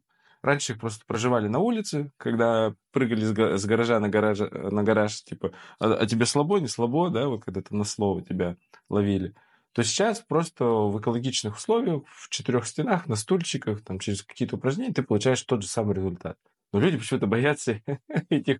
[0.41, 3.25] Раньше их просто проживали на улице, когда прыгали
[3.57, 7.43] с, гаража на гараж, на гараж типа, а, а тебе слабо, не слабо, да, вот
[7.43, 8.57] когда то на слово тебя
[8.89, 9.33] ловили
[9.73, 14.93] то сейчас просто в экологичных условиях, в четырех стенах, на стульчиках, там, через какие-то упражнения
[14.93, 16.37] ты получаешь тот же самый результат.
[16.73, 17.81] Но люди почему-то боятся
[18.29, 18.59] этих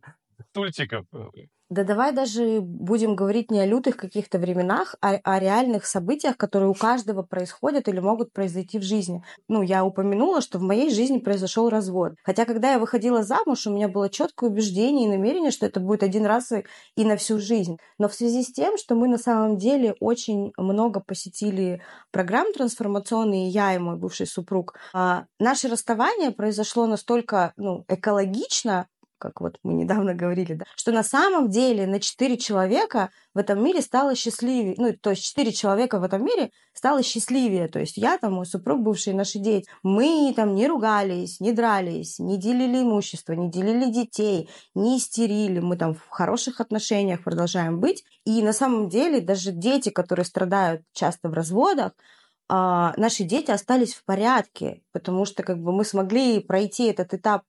[0.49, 1.05] стульчиков.
[1.69, 6.67] Да давай даже будем говорить не о лютых каких-то временах, а о реальных событиях, которые
[6.67, 9.23] у каждого происходят или могут произойти в жизни.
[9.47, 12.13] Ну, я упомянула, что в моей жизни произошел развод.
[12.23, 16.01] Хотя, когда я выходила замуж, у меня было четкое убеждение и намерение, что это будет
[16.01, 16.65] один раз и,
[16.95, 17.77] и на всю жизнь.
[17.99, 23.47] Но в связи с тем, что мы на самом деле очень много посетили программ трансформационные,
[23.47, 28.87] я и мой бывший супруг, а, наше расставание произошло настолько ну, экологично,
[29.19, 33.63] как вот мы недавно говорили, да, что на самом деле на четыре человека в этом
[33.63, 37.97] мире стало счастливее, ну, то есть четыре человека в этом мире стало счастливее, то есть
[37.97, 42.81] я там, мой супруг, бывшие наши дети, мы там не ругались, не дрались, не делили
[42.81, 48.53] имущество, не делили детей, не истерили, мы там в хороших отношениях продолжаем быть, и на
[48.53, 51.91] самом деле даже дети, которые страдают часто в разводах,
[52.49, 57.43] а, наши дети остались в порядке, потому что как бы мы смогли пройти этот этап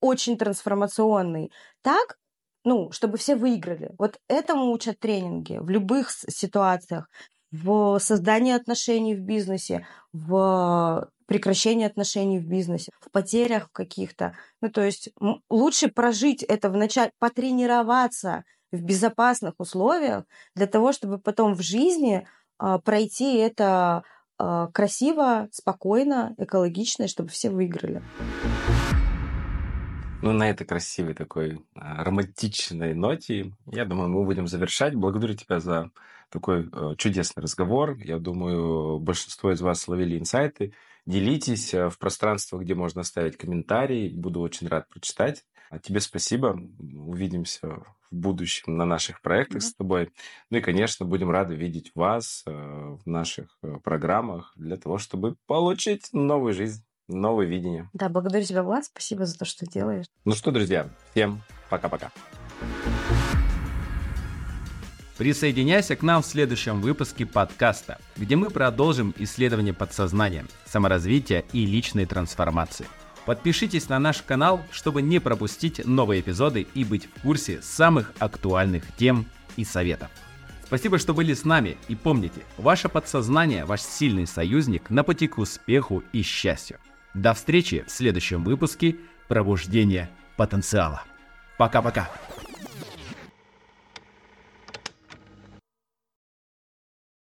[0.00, 1.52] очень трансформационный
[1.82, 2.18] так,
[2.64, 3.94] ну, чтобы все выиграли.
[3.98, 7.08] Вот этому учат тренинги в любых ситуациях,
[7.52, 14.36] в создании отношений в бизнесе, в прекращении отношений в бизнесе, в потерях каких-то.
[14.62, 15.10] Ну, то есть
[15.50, 22.26] лучше прожить это вначале, потренироваться в безопасных условиях для того, чтобы потом в жизни
[22.58, 24.02] а, пройти это
[24.72, 28.02] красиво, спокойно, экологично, чтобы все выиграли.
[30.22, 34.94] Ну, на этой красивой такой а, романтичной ноте, я думаю, мы будем завершать.
[34.94, 35.90] Благодарю тебя за
[36.30, 37.96] такой э, чудесный разговор.
[37.98, 40.72] Я думаю, большинство из вас словили инсайты.
[41.04, 44.08] Делитесь в пространствах, где можно оставить комментарии.
[44.08, 45.44] Буду очень рад прочитать.
[45.70, 46.58] А тебе спасибо.
[46.78, 49.66] Увидимся в будущем на наших проектах mm-hmm.
[49.66, 50.10] с тобой.
[50.50, 55.36] Ну и, конечно, будем рады видеть вас э, в наших э, программах для того, чтобы
[55.46, 57.90] получить новую жизнь, новое видение.
[57.92, 58.84] Да, благодарю тебя, Влад.
[58.84, 60.06] Спасибо за то, что делаешь.
[60.24, 62.12] Ну что, друзья, всем пока-пока.
[65.18, 72.04] Присоединяйся к нам в следующем выпуске подкаста, где мы продолжим исследование подсознания, саморазвития и личной
[72.04, 72.86] трансформации.
[73.26, 78.84] Подпишитесь на наш канал, чтобы не пропустить новые эпизоды и быть в курсе самых актуальных
[78.96, 80.08] тем и советов.
[80.64, 85.38] Спасибо, что были с нами и помните, ваше подсознание– ваш сильный союзник на пути к
[85.38, 86.78] успеху и счастью.
[87.14, 88.96] До встречи в следующем выпуске
[89.26, 91.02] «Пробуждение потенциала».
[91.58, 92.08] Пока-пока.